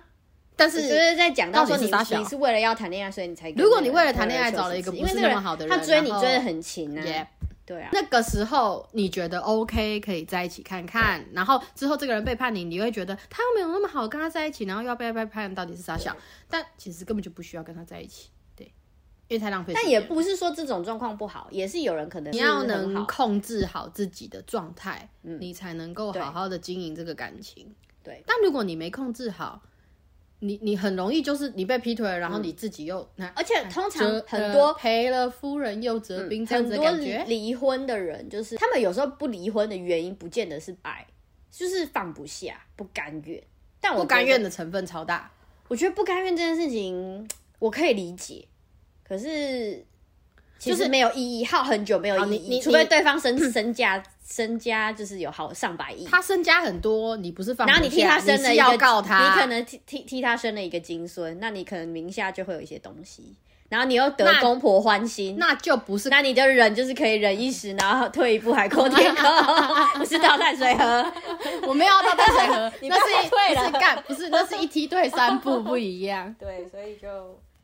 [0.56, 7.28] 但就是是在讲到说你是你是为了要谈恋爱，所以你才如果你为了谈恋爱找了一个不是那么好的人他追你追的很勤啊，也
[7.66, 16.16] 对啊，那个时候你觉得 OK 可以在一起看看，然后之后这个人背叛你，你会觉得他又没有那么好跟他在一起，然后又要被背叛，到底是傻小？
[16.50, 18.41] 但其实根本就不需要跟他在一起，对，
[19.32, 19.72] 因为太浪费。
[19.74, 27.74] 但也不是说这种状况不好，也是有人可能你要能控制好自己的状态，你才能够好好的经营这个感情。
[28.04, 29.62] 对，但如果你没控制好，
[30.40, 37.24] 你你很容易就是你被劈腿了，然后你自己又那、而且通常很多呃赔了夫人又折兵这样子的很多感觉。
[37.26, 41.08] 离婚的人，就是他们有时候不离婚的原因，不见得是爱，
[41.50, 43.42] 就是放不下、不甘愿。
[43.80, 45.32] 但我不甘，愿的成分超大，
[45.68, 48.48] 我觉得不甘愿这件事情，我可以理解，
[49.12, 49.86] 可是
[50.58, 56.06] 其实没有意义，耗很久没有意义，你你除非对方身 身价身家就是有好上百亿。
[56.06, 63.36] 他身家很多，你不是放，然后你替他生了要一个，告他，你可能替替替他生了一个金孙，那你可能名下就会有一些东西，
[63.68, 69.30] 然后你又得公婆欢心，那就不是那你就忍就是可以忍一时，然后退一步海阔天空
[70.00, 71.06] 不是倒淡水河。
[71.68, 76.34] 我没有要到淡水河，那是一退了不是干，不是那是一梯队三步不一样。
[76.40, 77.10] 对，所以就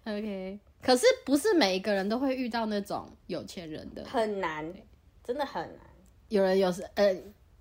[0.04, 4.74] OK，可是不是每一个人都会遇到那种有钱人的，很难，
[5.22, 5.82] 真的很难。
[6.30, 7.14] 有人有时呃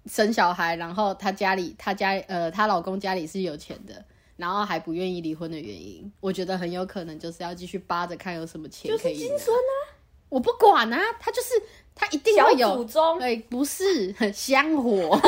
[0.07, 4.05] 生小孩，然后她家里她家呃她老公家里是有钱的。
[4.37, 9.39] 然后还不愿意离婚的原因，我觉得很有可能就是要继续扒着看有什么钱可以拿。
[9.39, 9.97] 孙啊，
[10.29, 11.55] 我不管啊，他就是
[11.95, 15.19] 他一定小会有祖宗对，不是很 香火。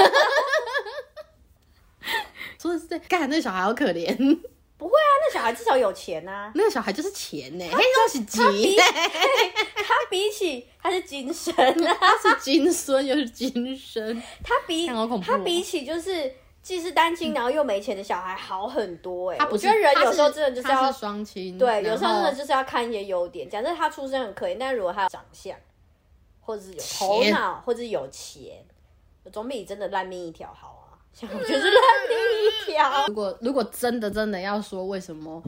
[2.61, 4.41] 说的是对，干那小孩好可怜，
[4.79, 6.51] 不会啊，那小孩至少有钱啊。
[6.55, 8.77] 那个小孩就是钱呢，黑东西他比金，
[9.85, 11.53] 他比起他是金身
[11.87, 14.87] 啊， 他是金孙又是金身，他比
[15.27, 23.51] 他比起就是既是单亲然后又没钱的小孩好很多哎、他不是我觉得人有时候真的就是要双亲，对，有时候真的就是要看一些优点。
[23.51, 25.57] 假设他出身很可怜，但如果他有长相，
[26.41, 28.64] 或者是有头脑，或者是有钱，
[29.33, 30.78] 总比真的烂命一条好啊。
[31.12, 33.07] 像我就是烂命一条。
[33.09, 35.42] 如果如果真的真的要说为什么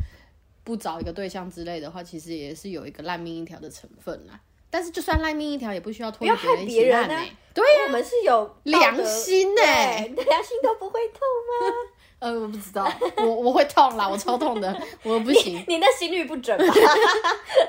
[0.65, 4.41] 不找一个对象之类的话，其实也是有一个烂命一条的成分啦。
[4.73, 7.33] 但是就算烂命一条，也不需要拖别人一起烂欸。
[7.53, 10.07] 对我们是有良心欸。
[10.09, 11.19] 你的良心都不会痛
[11.51, 11.75] 吗？
[12.21, 16.75] 呃，我不知道，我我会痛啦，我超痛的， 我不行，你的心率不准吧？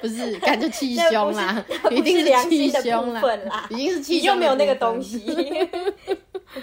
[0.02, 1.66] 不是，感觉气胸啦。
[1.90, 3.68] 一定是良气胸啦。
[3.70, 6.18] 已经是气你胸，就没有那个东西，，你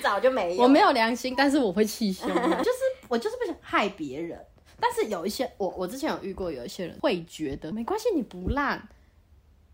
[0.08, 0.62] 早就没有。
[0.62, 4.44] 我没有良心，但是我会气胸啊， 就是我就是不想害别人。
[4.80, 8.88] 但是有一些我我之前有遇过，有一些人会觉得没关系，你不烂，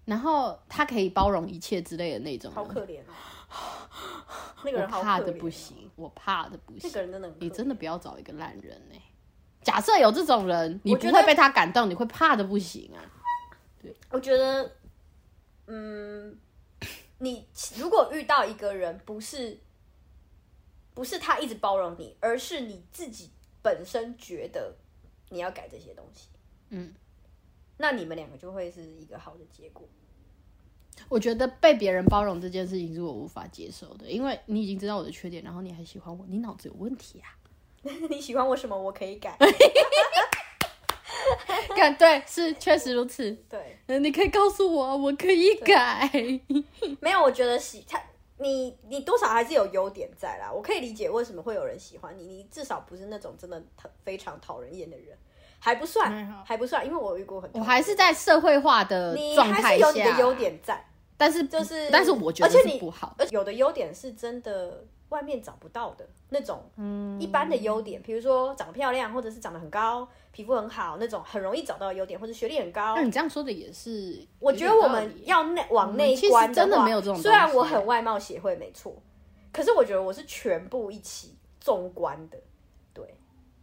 [0.07, 3.89] 然后他可以包容一切之类的那种，好可怜哦，
[4.65, 7.01] 那个我人好怕的不行，我怕的不行那个。
[7.03, 9.01] 人真的你真的不要找一个烂人哎、
[9.63, 13.05] 假设有这种人，你不会被他感动，你会怕的不行啊。
[14.11, 14.71] 我觉得，
[15.67, 16.39] 嗯，
[17.19, 19.59] 你如果遇到一个人，不是
[20.95, 23.31] 不是他一直包容你，而是你自己
[23.61, 24.77] 本身觉得
[25.31, 26.29] 你要改这些东西，
[26.71, 26.95] 嗯，
[27.77, 29.87] 那你们两个就会是一个好的结果。
[31.09, 37.35] 我觉得被别人包容这件事情是我无法接受的，因为你已经知道我的缺点，然后你还喜欢我，你脑子有问题啊！
[38.09, 39.37] 你喜欢我什么，我可以改。
[41.77, 43.33] 看，对，是确实如此。
[43.49, 46.09] 对，嗯，你可以告诉我，我可以改。
[47.01, 48.01] 没有，我觉得喜他。
[48.45, 53.61] 你你多少还是有优点在啦，我可以理解为什么会有人喜欢你，你至少不是那种真的
[54.05, 55.17] 非常讨人厌的人，
[55.59, 60.85] 还不算还不算，因为我遇过很多我还是在社会化的你状态还是有你的，优，点在，
[61.17, 63.17] 但是就是但是我觉得而且你是不好。
[63.31, 73.03] 有的优点是真的外面找不到的那种，嗯，一般的优点，比如说长得漂亮，或者是长得很高，皮肤很好那种，很容易找到的优点，或者学历很高那。
[73.03, 79.01] 你这样说的也是，我觉得我们要内往内观真的没有这种虽然我很外貌协会没错，
[79.53, 82.37] 可是我觉得我是全部一起纵观的，
[82.93, 83.15] 对，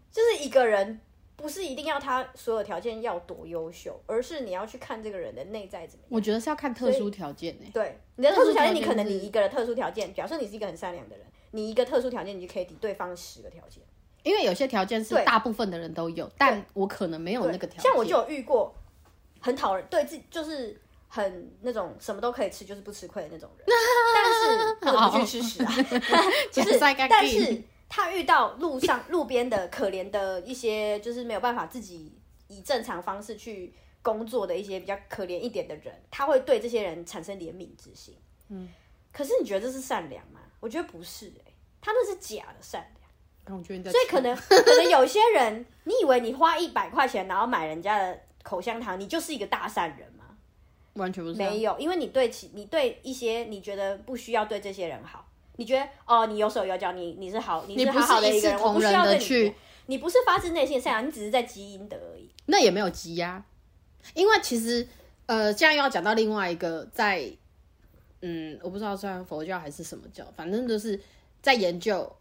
[0.09, 1.01] 就是一个人。
[1.33, 6.09] 不是一定要他所有条件要多优秀，而是你要去看这个人的内在怎么样。
[6.11, 13.83] 我觉得是要看特殊条件呢、对你的特殊条件，你可能你一个人特殊条件，假设你是一个很善良的人，你一个特殊条件，你就可以抵对方十个条件。
[14.23, 17.91] 因为有些条件是对大部分的人都有，但我可能没有那个条件。
[17.91, 18.71] 像我就有遇过
[19.39, 23.65] 很讨人对自己就是很那种什么都可以吃，就是不吃亏的那种人，
[24.13, 32.15] 但是不能不去吃屎啊，不是，但是他遇到路上路边的可怜的一些，就是没有办法自己
[32.47, 38.15] 以正常方式去工作的一些比较可怜一点的人，他会对这些人产生怜悯之心。
[38.49, 38.69] 嗯，
[39.11, 40.40] 可是你觉得这是善良吗？
[40.61, 43.57] 我觉得不是、欸，他那是假的善良。
[43.59, 50.25] 我觉得你在所以可能可能有些人，你以为你花一百块钱然后买人家的口香糖，你就是一个大善人吗？
[50.93, 59.55] 完全不是啊、没有，因为你对其你对一些你觉得不需要对这些人好，你觉得哦你有手有脚，你你是好你你不好好的一个人，我不需要对你的去，
[59.87, 62.29] 你不是发自内心的善良，你只是在积阴德而已。
[62.45, 63.43] 那也没有积压，
[64.13, 64.87] 因为其实
[65.25, 67.29] 呃，这样又要讲到另外一个在
[68.21, 70.99] 嗯，我不知道算佛教还是什么教，反正就是
[71.41, 72.15] 在研究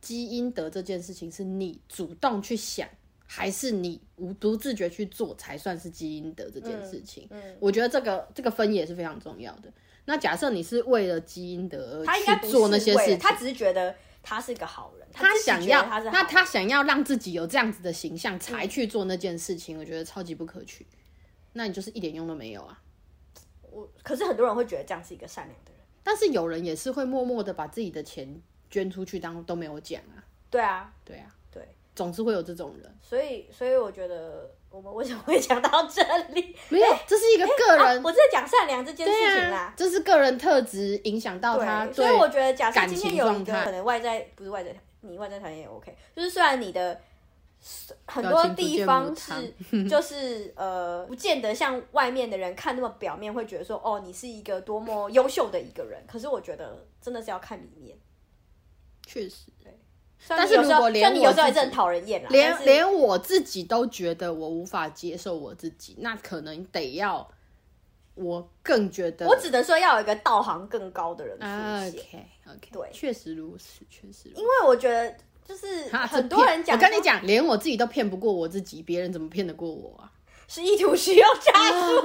[0.00, 2.88] 基因德这件事情，是你主动去想，
[3.26, 7.26] 还是你无独自觉去做，才算是基因德这件事情。
[7.30, 9.72] 嗯，我觉得这个这个分野是非常重要的。
[10.04, 20.84] 那假设你是为了基因德而去做那些事他只是觉得他是个好人，他想要，他是那他想要让自己有这样子的形象，才去做那件事情，我觉得超级不可取。
[21.52, 22.81] 那你就是一点用都没有啊！
[23.72, 25.80] 我可是很多人会觉得这样是一个善良的人。
[26.04, 30.22] 但是有人也是会默默的把自己的钱捐出去，当都没有讲啊。
[30.50, 32.98] 对啊，对啊，对，总是会有这种人。
[33.00, 36.02] 所以所以我觉得我们为什么会讲到这
[36.34, 36.54] 里？
[36.68, 47.00] 没有，这是一个个人，啊我在讲善良这件事情啦啊。，这是个人特质影响到他对，所以我觉得，假设今天有一个可能外在不是外在，你外在条件也 OK，就是虽然你的
[48.06, 56.02] 很多地方是就是呃，不见得像外面的人看那么表面，会觉得说哦，你是一个多么优秀的一个人。
[56.06, 57.96] 可是我觉得真的是要看里面。
[59.06, 59.50] 确实，
[60.28, 67.28] 但是有时候虽如果连你有时候也是很讨人厌啦，连连我自己都觉得我无法接受我自己，那可能得要
[68.14, 74.40] 我更觉得我只能说要有一个道行更高的人出啊现，OK OK，对确实如此，确实如此。
[74.40, 75.14] 因为我觉得
[75.44, 80.10] 就是很多人讲，我跟你，讲，连我自己都骗不过我自己，别人怎么骗得过我啊？
[80.48, 82.02] 是意图使用诈术。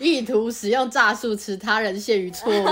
[0.00, 2.64] 意图使用诈术使他人陷于错误，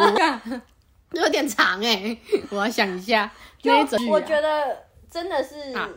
[1.16, 2.16] 有点长哎、
[2.50, 3.30] 我要想一下。
[3.62, 5.88] 那一我觉得真的是啊，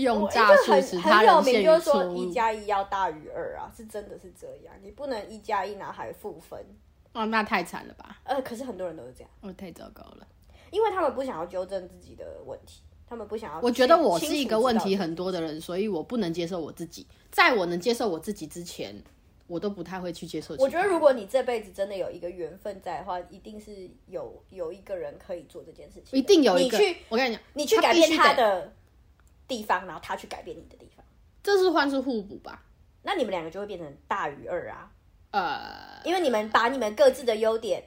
[0.00, 2.32] 用诈术使他人陷于就是错误说一。
[2.32, 6.58] 加一要大于二啊，是真的是这样，你不能一加一然后还负分。
[7.12, 8.18] 哦，那太惨了吧！
[8.24, 10.26] 呃，可是很多人都是这样，哦，太糟糕了。
[10.70, 13.60] 因为他们不想要纠正自己的问题，他们不想要。
[13.60, 17.06] 我觉得我是一个问题很多的人，所以我不能接受我自己。
[17.30, 18.94] 在我能接受我自己之前，
[19.46, 20.54] 我都不太会去接受。
[20.58, 26.18] 我觉得，如果你这辈子真的有一个缘分在的话，一定是有有一个人可以做这件事情。
[26.18, 28.72] 一定有一个你去，我跟你讲，你去改变他的
[29.46, 31.04] 地方，然后他去改变你的地方，
[31.42, 32.64] 这是换是互补吧？
[33.02, 34.90] 那你们两个就会变成大于二啊，
[35.30, 37.84] 呃，因为你们把你们各自的优点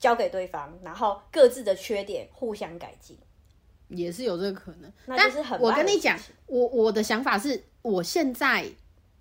[0.00, 3.16] 交给对方，然后各自的缺点互相改进。
[3.88, 4.92] 也是有这个可能。
[5.06, 8.64] 那但就是很我跟你讲，我我的想法是，我现在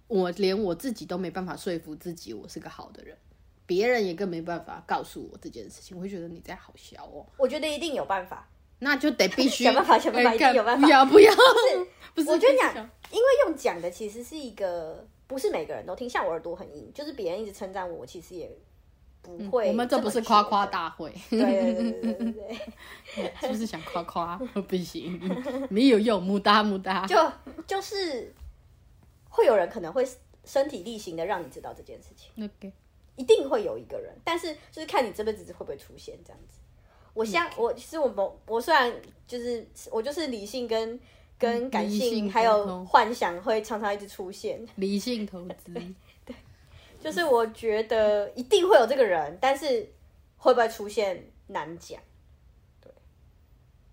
[0.08, 3.18] 我连我自己都没办法说服自己我是个好的人，
[3.66, 8.48] 别人也更没办法告诉我这件事情，我会觉得你在好笑哦，我觉得一定有办法。
[8.82, 12.74] 那就得必须想办法想办法 哎一定有办法不要不要，是 不是，我觉得讲
[13.12, 16.10] 因为用讲的其实是一个，不是每个人都听。
[16.10, 18.50] 像我耳朵很硬，就是别人一直称赞我，我其实也
[19.22, 20.66] 不会、嗯我们这不是夸夸。
[20.66, 22.32] 大会，对对对对对对
[23.16, 24.38] 对， 是不是想夸夸？
[24.68, 25.20] 不行，
[25.70, 27.06] 没有用，木哒木哒。
[27.06, 27.16] 就
[27.68, 28.34] 就是
[29.30, 30.08] 会有人可能会
[30.46, 32.72] 身体力行的让你知道这件事情，OK，
[33.16, 36.60] 一定会有一个人，但是就是看你这辈子会不会出现这样子。
[37.14, 38.92] 我相我其实我们我虽然
[39.28, 41.00] 就是我就是理性跟
[41.38, 45.74] 跟感性性还有幻想会常常一直出现，理性投资，
[47.02, 49.90] 就是我觉得一定会有这个人，但是
[50.38, 52.00] 会不会出现难讲。
[52.82, 52.92] 对，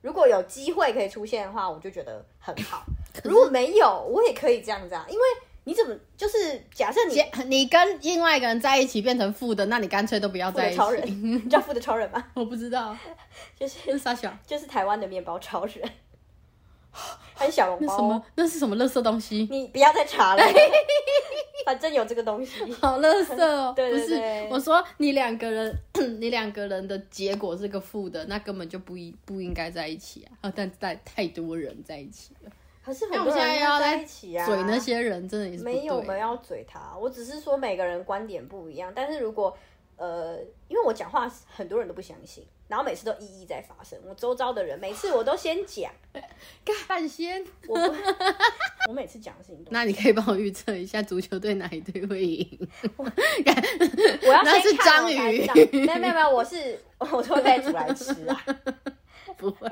[0.03, 2.85] 如果有机会可以出现的话，我就觉得很好。
[3.25, 5.21] 如果没有，我也可以这样子啊，因为
[5.65, 10.77] 你怎么就是假设你你跟另外一个人在一起变成负的，那你干脆都不要负在一起。
[10.77, 12.25] 的超人，你知道负的超人吗？
[12.35, 12.97] 我不知道，
[13.59, 15.91] 就是傻小，就是台湾的面包超人，
[17.35, 18.23] 还是小笼包那什么哦。？
[18.37, 19.47] 那是什么垃圾东西？
[19.51, 20.43] 你不要再查了，
[21.67, 22.73] 反正有这个东西。
[22.75, 23.73] 好垃圾哦！
[23.77, 25.77] 对对不是对，我说你两个人，
[26.19, 30.49] 你两个人的结果是个负的，那根本就不应不应该在一起啊！
[30.49, 32.51] 啊，但太太多人在一起了，
[32.85, 36.97] 可是很多人要来一起啊，嘴那些人真的也是没有，我们要嘴他。
[36.99, 39.55] 我只是说每个人观点不一样，但是如果
[39.97, 43.99] 呃，因为我讲话很多人都不相信，然后每次都一一在发生。
[44.07, 45.91] 我周遭的人每次我都先讲，
[46.87, 47.45] 半仙。
[47.67, 47.95] 我不，
[48.89, 52.69] 我每次讲的事情都，那你可以帮我预测一下足球队哪一队会赢？
[52.97, 53.05] 我
[54.29, 58.45] 要那是先看章鱼我才知道没有没有没有，我是我都会带煮来吃啊。
[59.37, 59.71] 不会，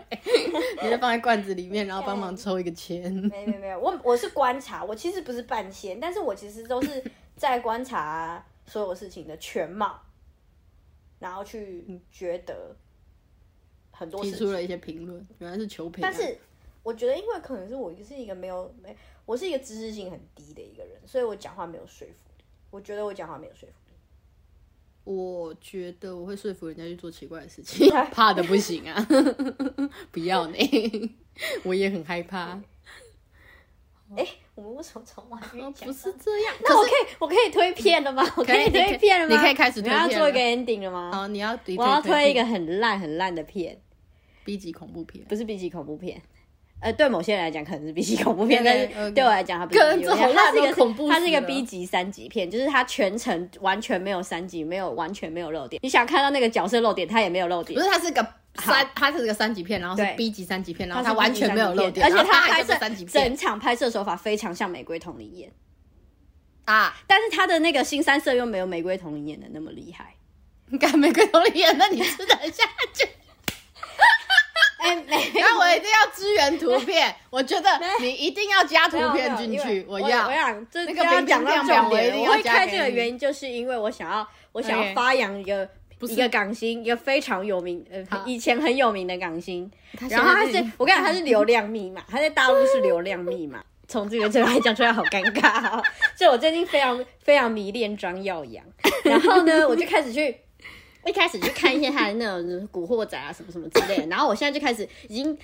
[0.83, 3.11] 你就放在罐子里面，然后帮忙抽一个签。
[3.11, 7.03] 没有没有没有，我我是观察，我其实不是半仙，但是我其实都是
[7.35, 9.99] 在观察所有事情的全貌，
[11.25, 11.83] 然后去
[12.13, 12.77] 觉得
[13.91, 14.23] 很多。
[14.23, 16.37] 提出了一些评论，原来是求评啊、但是
[16.83, 22.45] 我觉得，因为可能是我是一个没有没，我是一个知识性很低的一个人，所以我讲话没有说服力。
[22.71, 23.95] 我觉得我讲话没有说服力。
[25.05, 29.07] 我觉得我会说服人家去做奇怪的事情， 怕的不行啊！
[30.13, 30.59] 不要呢，
[31.65, 32.61] 我也很害怕。
[34.15, 35.89] 哎、我们为什么从外面讲？
[35.89, 38.23] 哦不是这样，那我可以我可以推片了吗？
[38.37, 39.35] 我可以推片了吗？
[39.35, 41.11] 你可以开始推你要做一个 ending 了吗？
[41.13, 43.81] 好，你要推我要推一个个很烂很烂的片
[44.45, 46.23] ，B 级恐怖片，不是 B 级恐怖片。
[46.81, 55.81] 呃，对某些人来讲可能是 B 级恐怖片，但是对我来讲它不是它是一个恐怖它是一个 B 级三级片，就是它全程完全没有三级，没有完全没有漏点。
[55.83, 57.85] 你想看到那个角色漏点，它也没有漏点不。
[57.85, 58.25] 是它是个
[58.57, 65.53] 三，它是个三级片，然后是 B 级三级片，然后它完全没有漏点，而且它拍摄还是整场拍摄手法非常像玫瑰同林演，
[66.65, 66.95] 啊！
[67.07, 70.15] 但是它的那个新三色又没有玫瑰同林演的那么厉害。
[70.69, 72.65] 你看玫瑰同林演，那你吃得下
[72.95, 73.09] 去？
[75.35, 77.69] 那我一定要支援图片， 我觉得
[78.01, 80.33] 你一定要加图片进去，我要我。
[80.33, 85.69] 想这那个要冰冰讲到重亮亮我一点，定要我会开这个原因，就是因为我想要我想要发扬一个。
[86.07, 89.71] 不是一个港星，一个非常有名，呃，以前很有名的港星。
[90.11, 93.63] 然后他是我跟你讲，他是流量密码， 他在大陆是流量密码。
[93.87, 95.83] 从这个这来讲出来好尴尬哦，
[96.17, 98.65] 所以我最近非常非常迷恋张耀扬，
[99.05, 100.35] 然后呢，我就开始去
[101.07, 105.37] 一开始去看一些他的那种古惑仔啊什么什么之类的，然后我现在就开始已经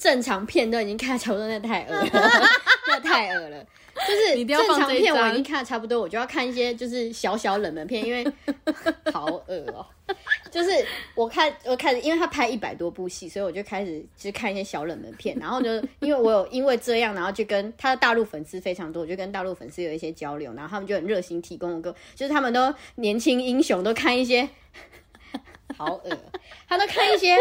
[0.00, 2.08] 正常片都已经看差不多，那太恶了。
[2.86, 3.66] 真的太恶了。
[4.08, 8.26] 就是正常片我已经看的差不多，我就要看一些就是小小冷门片，因为
[9.12, 9.84] 好恶哦、
[10.50, 10.70] 就是
[11.14, 15.70] 我看我开始，因为他拍一百多部戏，所以我就开始就是看一些小冷门片，然后就
[16.00, 24.48] 因为我有因为这样，然后就跟他的大陆粉丝非常多，我就跟大陆粉丝有一些交流，然后他们就很热心提供我个，就是他们都年轻英雄都看一些，
[25.76, 26.18] 好恶，
[26.66, 27.36] 他都看一些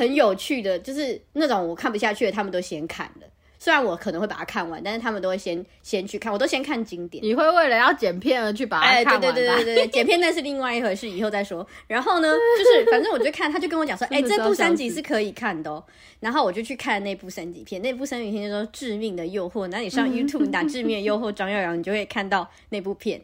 [0.00, 3.26] 很有趣的，就是那种我看不下去的，他们都先看了。
[3.58, 7.22] 虽然我可能会把它看完，但是他们都会先先去看，我都先看经典。
[7.22, 9.32] 你会为了要剪片而去把它哎，看完哎？
[9.34, 11.66] 对对对对对， 剪片那是另外一回事，以后再说。
[11.86, 15.84] 然后呢，就是反正我就看，他就跟我讲说， 哎、这部三级是可以看的哦。
[16.20, 19.64] 然后我就去看那部三级片，那部三级片叫做《致命的诱惑》。
[19.68, 23.22] 那你上 YouTube 你打《致命的诱惑》张耀扬，你就会看到那部片。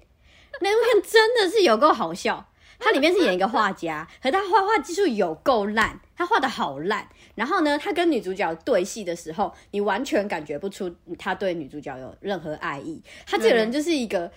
[0.60, 2.46] 那部片真的是有够好笑，
[2.78, 7.06] 它里面是演一个画家， 可他画画技术有够烂，他画的好烂。
[7.34, 13.02] 然后呢，他跟女主角对戏的时候，你完全感觉不出他对女主角有任何爱意。
[13.26, 14.30] 他这个人就是一个。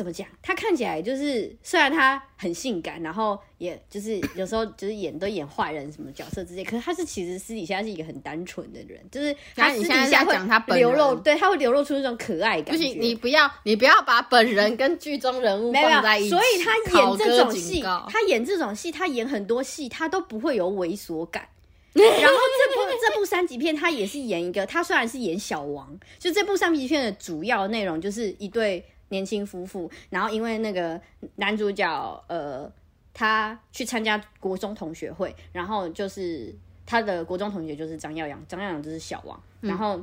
[0.00, 0.26] 怎么讲？
[0.40, 12.74] 他看起来就是，虽然他很性感，然后也就是有时候就是演都演坏人什么角色之类，可是他是其实私底下是一个很单纯的人，就是他私底下讲他本流露，人对，他会流露出那种可爱感。
[12.74, 16.30] 不行，你不要，你不要把本人 跟剧中人物放在一起。
[16.30, 21.46] 所以他演这种戏，他演这种戏，他演很多戏，他都不会有猥琐感。
[21.92, 31.00] 然后这部这部三级片，他也是演一个，他虽然是演小王，就这部三级片的主要内容就是一对年轻夫妇，然后因为那个
[31.36, 32.68] 男主角呃，
[33.14, 36.52] 他去参加国中同学会，然后就是
[36.84, 40.02] 他的国中同学就是张耀扬，张耀扬就是小王，然后。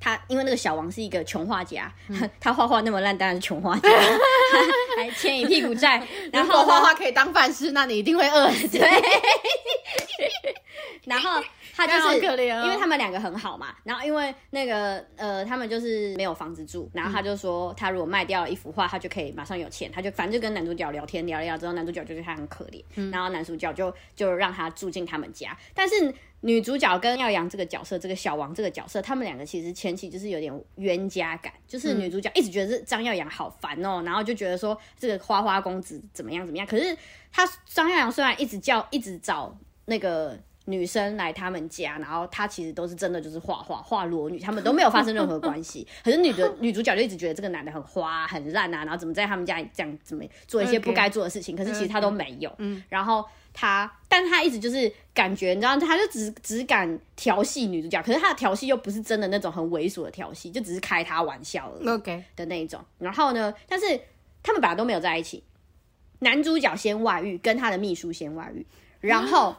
[0.00, 1.90] 他因为那个小王是一个穷画家，
[2.38, 3.88] 他画画那么烂，当然是穷画家，
[4.96, 6.06] 还欠一屁股债。
[6.32, 8.68] 然后呢画画可以当饭吃，那你一定会饿死。
[8.68, 8.88] 对，
[11.04, 11.42] 然后
[11.76, 26.14] 他就好是可怜哦因为他们两个很好嘛，然后因为那个呃，他们就是没有房子住，然后他就说他如果卖掉了一幅画，他就可以马上有钱，他就反正就跟男主角聊天聊了聊之后，男主角就觉得他很可怜，然后男主角就就让他住进他们家，但是。
[26.46, 36.94] 女主角跟耀阳这个角色，这个小王这个角色，他们两个其实前期就是有点冤家感，就是女主角一直觉得是张耀阳好烦哦，然后就觉得说这个花花公子怎么样怎么样，可是
[37.32, 45.86] 他张耀阳虽然一直叫一直找那个女生来他们家，然后他其实都是真的就是画画画裸女，他们都没有发生任何关系。
[46.02, 52.50] 可是女的女主角就一直觉得这个男的很花很烂啊，然后怎么在他们家这样怎么做一些不该做的事情可是其实他都没有。
[52.58, 61.88] 嗯，然后他，但他一直就是感觉，你知道，他就只只敢调戏女主角，可是他的调戏又不是真的那种很猥琐的调戏，就只是开他玩笑而已。
[61.88, 62.80] OK，的那一种。
[62.98, 63.86] 然后呢，但是
[64.42, 65.44] 他们本来都没有在一起，
[66.20, 68.66] 男主角先外遇，跟他的秘书先外遇，
[69.00, 69.54] 然后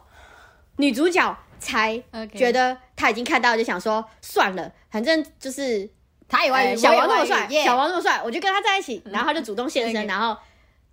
[0.76, 2.02] 女主角才
[2.34, 5.88] 觉得她已经看到了，就想说算了，反正就是。
[6.28, 10.36] 他以外呃小王那么帅，耶小王那么帅，我就跟他在一起，然后他就主动现身，然后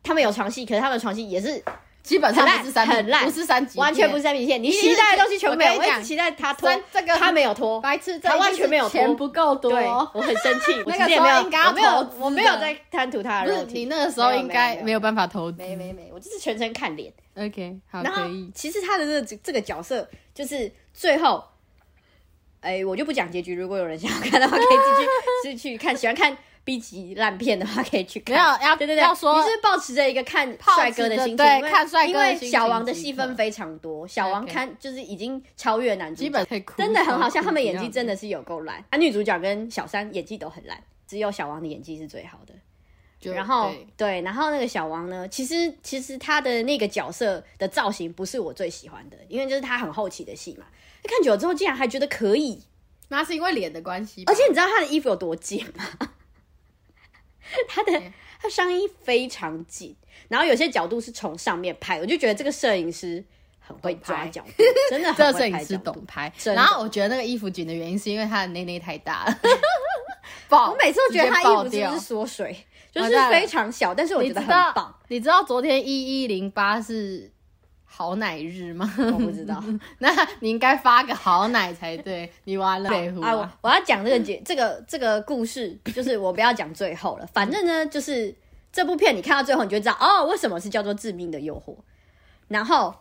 [0.04, 1.60] 他们有床戏，可是他们的床戏也是
[2.04, 9.72] 基本上不是三很烂不是三级，完全不是三级线，你期待的东西全部没有，我跟你讲我一直期待他脱，这个他没有脱，白痴，他完全没有脱钱不够多。
[9.72, 15.58] 对，我很生气， 那个时候应该我没有我没有在贪图他的肉体，你那个时候应该没有办法投资。
[15.58, 17.12] 没没没，我就是全程看脸。
[17.36, 18.52] OK，好，然后可以。
[18.54, 21.42] 其实他的这个这个角色就是最后，
[22.60, 23.56] 哎，我就不讲结局。
[23.56, 25.08] 如果有人想要看的话，可以继续
[25.56, 25.96] 继续看。
[25.96, 28.36] 喜欢看 B 级烂片的话，可以去看。
[28.36, 38.84] 没有要对对对，要说你是保持着一个看抱帅哥的心情，对看帅哥的因为小王的戏份非常多，小王看就是已经超越男主角，基本可以哭真的很好像，他们演技真的是有够烂。
[38.90, 42.54] 啊，女主角跟小三演技都很烂，只有小王的演技是最好的。
[43.32, 50.66] 然后对对，然后那个小王呢，其实其实他的那个角色的造型不是我最喜欢的，因为就是他很后期的戏嘛。
[51.04, 52.62] 看久了之后，竟然还觉得可以，
[53.08, 55.86] 那是因为脸的关系，而且你知道他的衣服有多贱吗？
[57.68, 58.02] 他的
[58.42, 59.96] 他上衣非常紧，
[60.28, 63.24] 然后有些角度是从上面拍，我就觉得这个摄影师
[63.60, 66.32] 很会抓角度，真的 这很个摄影师懂拍。
[66.46, 69.40] 然后我觉得那个衣服紧的原因是因为他的内内太大了，
[70.50, 70.72] 爆！
[70.72, 71.92] 我每次都觉得他衣服是直接爆掉。
[71.92, 75.00] 不是缩水，就是非常小，但是我觉得很你知道棒。
[75.08, 77.32] 你知道昨天一一零八是
[77.96, 78.92] 好奶日吗？
[78.98, 79.64] 我不知道。
[80.00, 82.90] 那你应该发个好奶才对， 你完了
[83.22, 88.34] 啊，我我要讲这个节这个这个故事，就是我不要讲最后了，反正呢，就是
[88.72, 91.76] 这部片你看到最后，你就知道哦，为什么是叫做致命的诱惑。
[92.48, 92.94] 然后，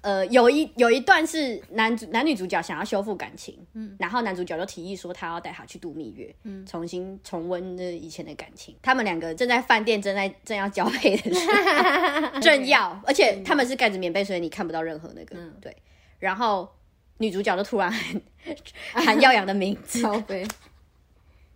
[0.00, 8.76] 呃，有一有一段是男主男女主角想要修复感情，嗯，然后男主角就提议说他要带她去度蜜月，嗯，重新重温那以前的感情。
[8.82, 11.46] 他们两个正在饭店正在正要交配的时
[12.32, 15.76] 候， 正要，而且他们是盖着棉被，所以你看不到任何那个，对。
[16.18, 16.68] 然后
[17.18, 17.92] 女主角就突然
[18.92, 20.44] 喊喊耀阳的名字， 超飞，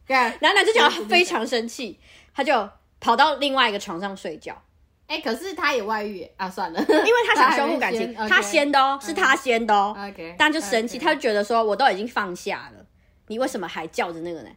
[0.06, 1.98] 干然后男主角非常生气，
[2.32, 2.68] 他就
[3.00, 4.60] 跑到另外一个床上睡觉，
[5.08, 12.84] 哎、可是他也外遇啊，算了，因因为他想修复感情， 他先的哦，是他先的哦，OK，但就生气他就觉得说我都已经放下了，
[13.28, 14.50] 你为什么还叫着那个呢？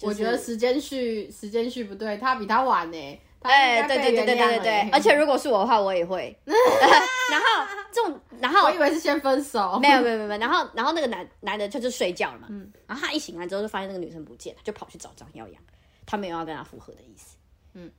[0.00, 3.20] 我觉得时间序时间序不对，他比他晚呢。
[3.40, 6.36] 他哎、对对对对对对而且如果是我的话，我也会。
[6.46, 7.46] 然后
[7.90, 15.60] 这种，然后我以为是先分手，没有没有没有，然后然后那个男男的就就睡觉了嘛，嗯然后他一醒来之后就发现那个女生不见了，就跑去找张耀扬，
[16.06, 17.36] 他没有要跟他复合的意思，
[17.74, 17.90] 嗯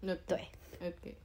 [0.00, 0.48] 那对，
[0.80, 1.16] OK，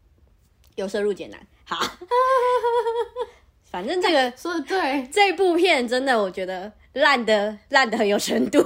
[0.76, 1.40] 由奢入俭难。
[1.66, 1.78] 好，
[3.70, 5.08] 反正这个 说的对。
[5.12, 8.60] 这部片真的我觉得烂的烂的很有深度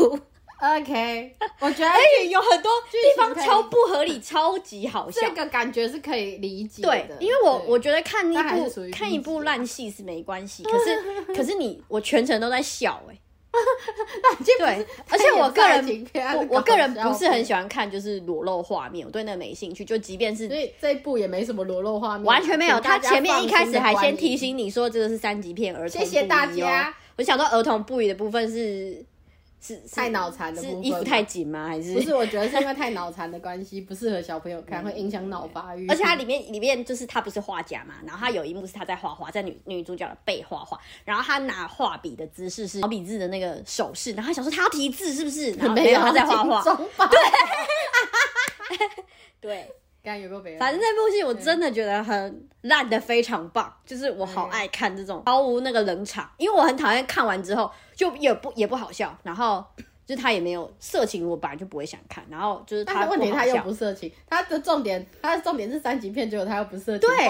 [0.62, 5.22] ，，OK，我觉得而且有很多地方超不合理，超级好笑。
[5.22, 5.30] 这。
[5.36, 13.20] 个感觉是可以理解对的，，因为我我觉得看一部看一部烂戏是没关系，可是 可是你我全程都在笑哎、这
[14.60, 19.86] 对，而且我个人我我个人不是很喜欢，看就是裸露画面，我对那个没兴趣。
[19.86, 26.94] 就即便是所以这一部也没什么裸露画面，完全没有，他前面一开始还先提醒你说这个是三级片，儿童谢谢大家。
[27.18, 29.04] 我想说儿童不宜的部分是
[29.60, 31.68] 是是太脑残的是部分衣服太紧吗？
[31.68, 35.88] 还是不是，我觉得是因为太脑残的关系，不适合小朋友看，会影响脑发育。
[35.88, 45.52] 而且它里面里面就是他不是画家嘛，然后他有一幕是他在画画，在女女主角的背画画，然后他拿画笔的姿势是毛笔字的那个手势，然后他想说他要提字是不是？
[45.54, 46.64] 然后没有他在画画？
[47.10, 47.20] 对，
[49.42, 49.72] 对，
[50.04, 59.66] 刚有个北，反正那部戏我真的觉得很烂的非常棒，就是我好爱看这种毫无那个冷场，因为我很讨厌看完之后就也不也不好笑，然后
[60.06, 67.28] 就是他也没有色情，我本来就不会想看，然后就是他问题他又不色情，他的重点，他的重点是三级片，结果他又不色情，对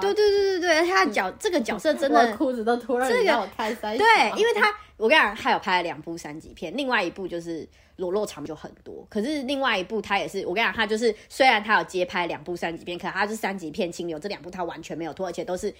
[0.00, 15.74] 对对对对对，他的角、这个角色真的我裤子都脱了，这个你让我看三小，对，因为他我跟你讲，他有拍了两部三级片，另外一部就是裸露场就很多，可是另外一部他也是我跟你讲，他就是虽然他有接拍两部三级片，可他是三级片清流，这两部他完全没有拖，而且都是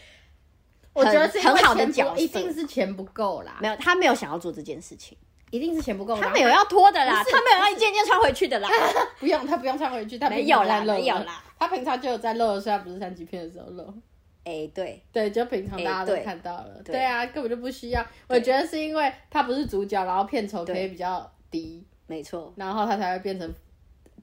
[0.93, 5.16] 我觉得是很好的钱不角色一定是钱不够啦，没有他没有想要做这件事情，
[5.51, 8.68] 一定是钱不够，他没有要拖的啦，他没有要一件一件穿回去的啦，
[9.18, 13.93] 不用，他不用穿回去，他没有啦没有啦，他平常就有在露，虽然不是三级片的时候露。
[14.45, 16.82] 哎、对，对，就平常大家都看到了。
[16.84, 18.05] 对对啊，根本就不需要。
[18.26, 23.49] 我觉得是因为他不是主角，然后片酬可以比较低，没错，然后他才会变成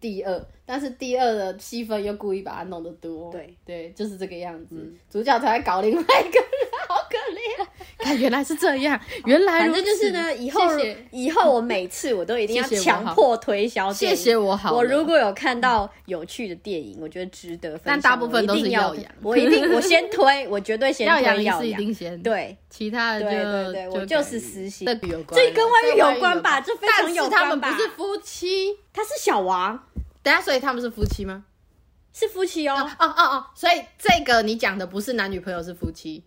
[0.01, 0.47] 第二。
[0.65, 3.31] 但是第二的戏份又故意把它弄得多。
[3.31, 4.75] 对对，就是这个样子。
[4.75, 7.67] 嗯主角才会搞另外一个人， 好可怜。
[7.97, 10.61] 看，原来是这样，原来反如此正就是呢，以后
[11.11, 14.73] 以后我每次我都一定要强迫推销电谢，谢我好。
[14.73, 21.73] 我如果有看到有趣的电影，我觉得值得分享，但大部分都是我一定要耀阳 我一定我先推，我绝对先 耀推阳是一。
[21.73, 26.61] 定先，对，其他的就对对对我就就是私心这跟外遇有关吧？
[26.61, 27.77] 这非常但有是他们关吧？
[27.77, 29.77] 不是夫妻，他是小王，
[30.23, 31.43] 等下，所以他们是夫妻吗？
[32.13, 32.75] 是夫妻哦。
[32.97, 36.23] 哦哦哦，所以这个你讲的不是男女朋友，是夫妻。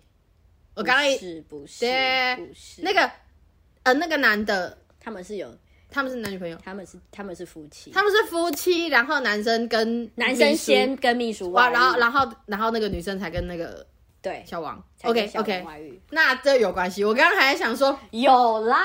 [0.74, 2.82] 我刚刚是不是对不是。
[2.82, 3.10] 那个
[3.82, 5.54] 呃那个男的，他们是有，
[5.90, 10.64] 他们是男女朋友，他们是他们是夫妻，他们是夫妻，然后男生跟男生秘书。
[10.64, 13.86] 先跟秘书哇，外遇，然后然后然后那个女生才跟那个
[14.22, 14.82] 对小王。
[14.96, 16.00] 才跟 OK 小王 OK，外遇。
[16.10, 17.04] 那这有关系。
[17.04, 18.78] 我刚刚还在想说，有啦，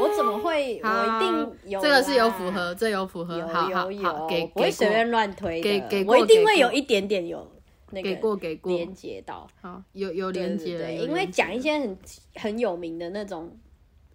[0.00, 0.80] 我怎么会？
[0.82, 7.48] 我一定有啦，这个是有符合，这有符合，有好好有好，有，给我不会给过随便乱推的，给给过我一定会有一点点有
[7.90, 11.98] 那个给过给过，连接到，好有有连接了，对对，因为讲一些很
[12.34, 13.50] 很有名的那种，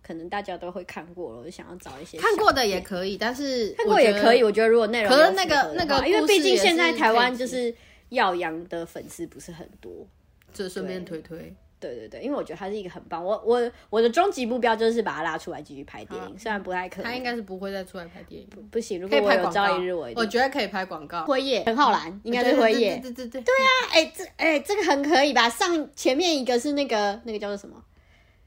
[0.02, 7.74] 可能大家都会看过了，我就想要找一些看过的也可以，但是看过也可以，我觉得如果内容可是那个那个因为毕竟现在台湾就是
[8.10, 10.08] 耀阳的粉丝不是很多。
[10.54, 11.52] 就顺便推推。
[11.90, 19.02] 对对对，因为我觉得他是一个很棒，我我我的终极目标就是把他拉出来继续拍电影，虽然不太可能，他应该是不会再出来拍电影，不行。
[19.02, 19.52] 如可以果我有。
[19.52, 21.26] 朝一日，我一定我觉得可以拍广告。
[21.26, 23.70] 辉夜陈浩南应该是辉夜，对对对对对啊！
[23.92, 25.50] 哎、这哎、这个很可以吧？
[25.50, 27.76] 上前面一个是那个那个叫做什么？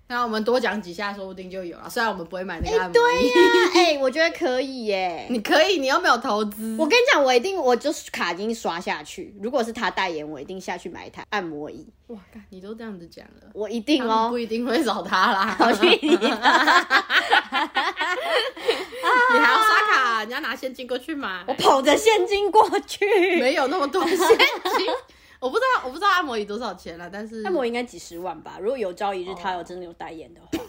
[0.08, 1.90] 那我们多讲几下，说不定就有了。
[1.90, 3.34] 虽然我们不会买那个按摩对椅，呀、
[3.74, 5.26] 哎、 我觉得可以耶。
[5.28, 6.76] 你可以，你又没有投资。
[6.78, 9.34] 我跟你讲，我一定我就是卡已经刷下去。
[9.42, 12.18] 如果是他代言，我一定下去买一台按摩椅，哇，
[12.50, 14.38] 你都这样子讲了，我一定哦不。
[14.38, 15.56] 一定会找他啦。
[15.98, 16.16] 你
[19.40, 23.04] 还要刷卡，你要拿现金过去买，我捧着现金过去。
[23.40, 24.36] 没有那么多现金。
[25.40, 28.58] 我不知道，我不知道按摩椅多少钱了，但是按摩应该几十万吧？
[28.60, 30.64] 如果有朝一日他有真的有代言的话，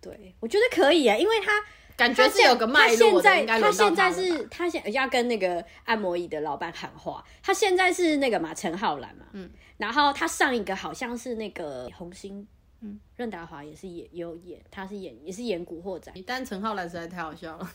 [0.00, 1.52] 对我觉得可以啊，因为他
[1.96, 12.46] 感觉是有个脉他现络的，在应该轮到他现在是他现要跟那个按摩椅的老板喊话，他现在是那个嘛陈浩南嘛，嗯，然后他上一个好像是那个红星
[12.82, 17.66] 嗯，任达华也是演也有演，他是演也是演古惑仔，但陈浩南实在太好笑了，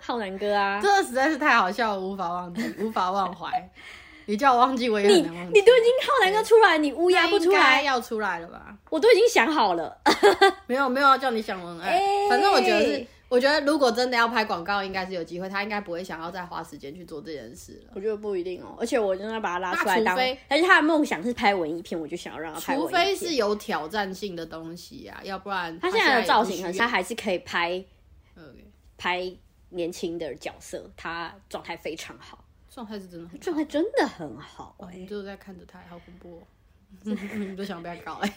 [0.00, 3.70] 浩南哥啊， 这实在是太好笑了，无法忘记，无法忘怀。
[4.26, 5.58] 你叫我忘记，我也你很难忘记。
[5.58, 8.76] 你都已经浩南哥出来，你乌鸦不出那应该来，要出来了吧？
[8.90, 9.96] 我都已经想好了。
[10.66, 17.92] 没有没有要叫你想文案，哎反正我觉得是，我觉得如果真的要拍广告，应该是有机会，他应该不会想要再花时间去做这件事了。
[17.94, 23.06] 我觉得不一定哦，而且我真的把他拉出来除非，而且他的梦想是拍文艺片，我就想要让他拍文除艺片。
[23.06, 27.84] 非是有挑战性的东西啊，要不然他现在的造型，很他还是可以拍
[28.98, 29.32] 拍
[29.70, 32.44] 年轻的角色，他状态非常好，
[32.76, 36.42] 状态是真的很状态真的很好哎、你就在看着他，好恐怖、哦。
[37.34, 38.30] 你都想被他搞哎、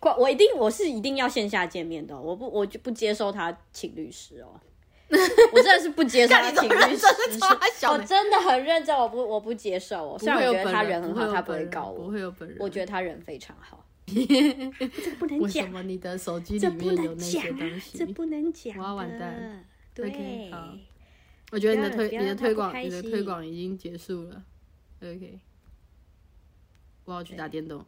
[0.00, 4.60] 我 我一定我是一定要线下见面的哦、我不我就不接受他请律师哦，
[5.50, 7.06] 我真的是不接受他请律师
[7.90, 10.18] 我真的很认真，我不我不接受哦。
[10.18, 12.58] 不虽然我觉得他人很好，他不会本人告我，不会有本人。
[12.60, 13.82] 我觉得他人非常好。
[14.06, 17.96] 这个不能为什讲，么你的手机里面有那些东啊，西？
[17.98, 18.82] 这不能讲的。
[18.82, 19.64] 我要完蛋
[19.94, 20.68] 对好
[21.50, 24.42] 我觉得你的推你的推广你的推广已经结束了。
[25.02, 25.40] OK，
[27.04, 27.78] 我要去打电动。